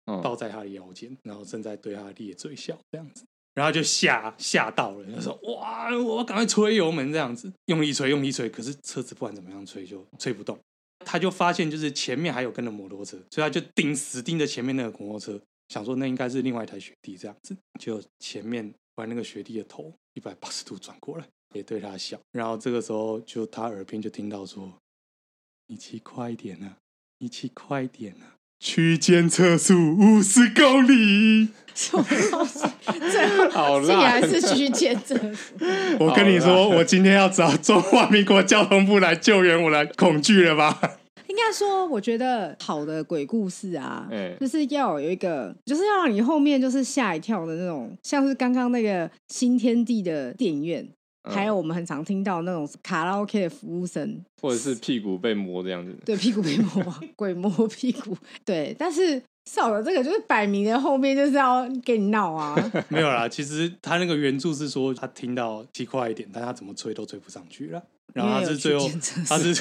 [0.07, 10.59] 嗯、抱在他的腰间，然后正在对他咧嘴笑这样子，然后就吓吓到了，他说：“哇，我赶快吹油门这样子，用力吹，用力吹，可是车子不管怎么样吹就吹不动。”
[11.07, 17.57] 他就发现就是前面还有跟着摩托车，所以他就盯死盯着前面那个摩托车，想说那应该是另外一台学弟这样子。
[17.81, 24.71] 就前面把那个学弟的头一百八十度转过来，也对他笑，然后这个时候就他耳边就听到说。
[25.71, 26.79] 你骑快一点啊！
[27.19, 28.41] 你骑快一点啊！
[28.59, 32.67] 区间测速五十公里，什么东西？
[33.11, 35.57] 最后好烂，还是区间测速？
[36.01, 40.81] 我跟你说，我今天要找中华民国交通部来救援我的恐惧了吧？
[41.27, 44.09] 应该说，我觉得好的鬼故事啊，
[44.41, 50.89] 就是要有一个，就是要让你后面就是吓一跳的那种，像是刚刚那个新天地的电影院。
[51.25, 55.95] 还有我们很常听到那种卡拉 OK 的服务生，或者是屁股被摸这样子。
[56.05, 58.17] 对，屁股被摸，鬼摸屁股。
[58.45, 62.57] 对，但是少了这个，就是摆明的后面就是要给你闹啊。
[62.89, 67.83] 没有啦，其实他那个原著是说他听到骑快一点，但他怎么吹都吹不上去了。
[68.15, 68.89] 然后他是最后，
[69.29, 69.53] 他是，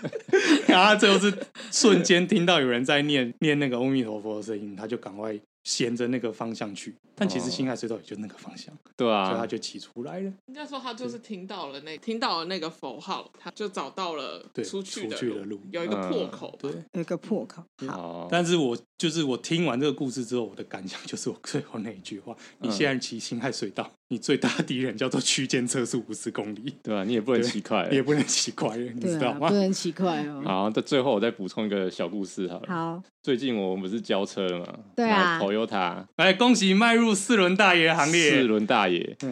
[0.66, 1.32] 然后他最后是
[1.70, 5.38] 瞬间听到有人在念念那个阿弥陀佛的声音，他就赶快。
[5.64, 10.32] 衔着那个方向去，但其实辛亥隧道也就那个方向，对啊，所以他就骑出来了。
[10.46, 17.62] 应该说他就是听到了那听到了那个符号，他就找到了出去的路，有一个破口，对，有一个破口。
[17.86, 29.48] 好，但是我就是我听完这个故事之后，我的感想就是我最后那一句话：你现在骑辛亥隧道，你最大的敌人叫做区间测速五十公里，对啊，你也不能骑快，你也不能骑快，你知道吗？
[29.48, 30.42] 不能骑快哦。
[30.44, 32.66] 好，到最后我再补充一个小故事好了。
[32.68, 34.66] 好，最近我们不是交车了吗？
[34.94, 35.40] 对啊。
[35.40, 38.32] Toyota，来恭喜迈入四轮大爷行列。
[38.32, 39.30] 四轮大爷，对，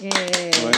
[0.00, 0.74] 我们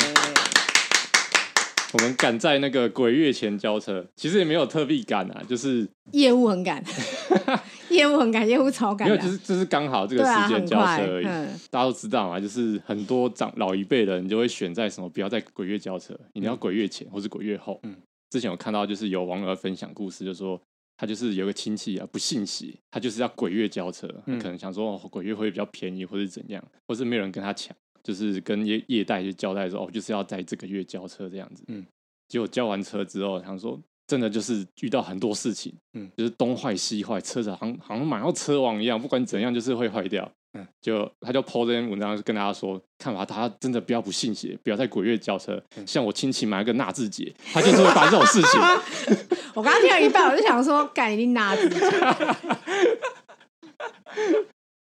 [1.93, 6.83] 我们赶在那个鬼月前交车，其实也没有特别赶啊，就是业务很赶，
[7.95, 11.25] 业务很赶，业务超赶，没有，就是就是刚好这个时间交车而已。
[11.71, 17.79] 大家都知道嘛，就是很多长老一辈的人就会选在什么，不要在鬼月交车，你要鬼月前或是鬼月后。
[17.85, 17.97] 嗯，
[18.31, 20.61] 之前有看到就是有网友分享故事，就说。
[20.97, 31.65] 他就是有个亲戚啊，不信邪，他就是要鬼月交车，嗯、可能想说、哦、鬼月会比较便宜，或是怎样，或是没有人跟他抢，就是跟业业代就交代说哦，就是要在这个月交车这样子。
[31.67, 31.85] 嗯，
[32.29, 33.77] 结果交完车之后，想说
[34.07, 40.31] 真的就是遇到很多事情，嗯，就是东坏西坏，车子好像好像买到车王一样，不管怎样就是会坏掉。
[40.57, 45.61] 嗯，就他就 po 这篇文章，跟大家说，看吧，他真的不要不信邪，不要在鬼月交车。
[45.77, 48.61] 嗯、像我亲戚买了个纳智捷，他就是会把这种事情。
[49.53, 51.81] 我刚刚听了一半，我就想说，干一定纳智捷。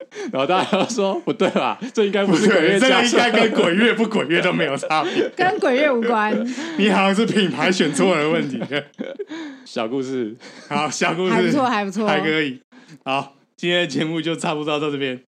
[0.33, 1.79] 然后大家都说不对吧？
[1.95, 6.35] 这应该不是鬼月这应该跟鬼月不鬼月都没有差别，跟鬼月无关。
[6.79, 8.61] 你好像是品牌选错了问题。
[9.65, 10.35] 小故事，
[10.69, 12.61] 好，小故事还不错，还不错，还可以。
[13.05, 15.21] 好，今天的节目就差不多到这边。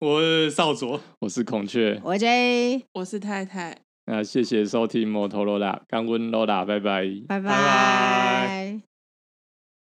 [0.00, 3.76] 我是少佐，我是孔雀，我 J，我是太太。
[4.06, 8.87] 那谢谢收听摩托罗拉，干温罗拉，拜拜，拜拜。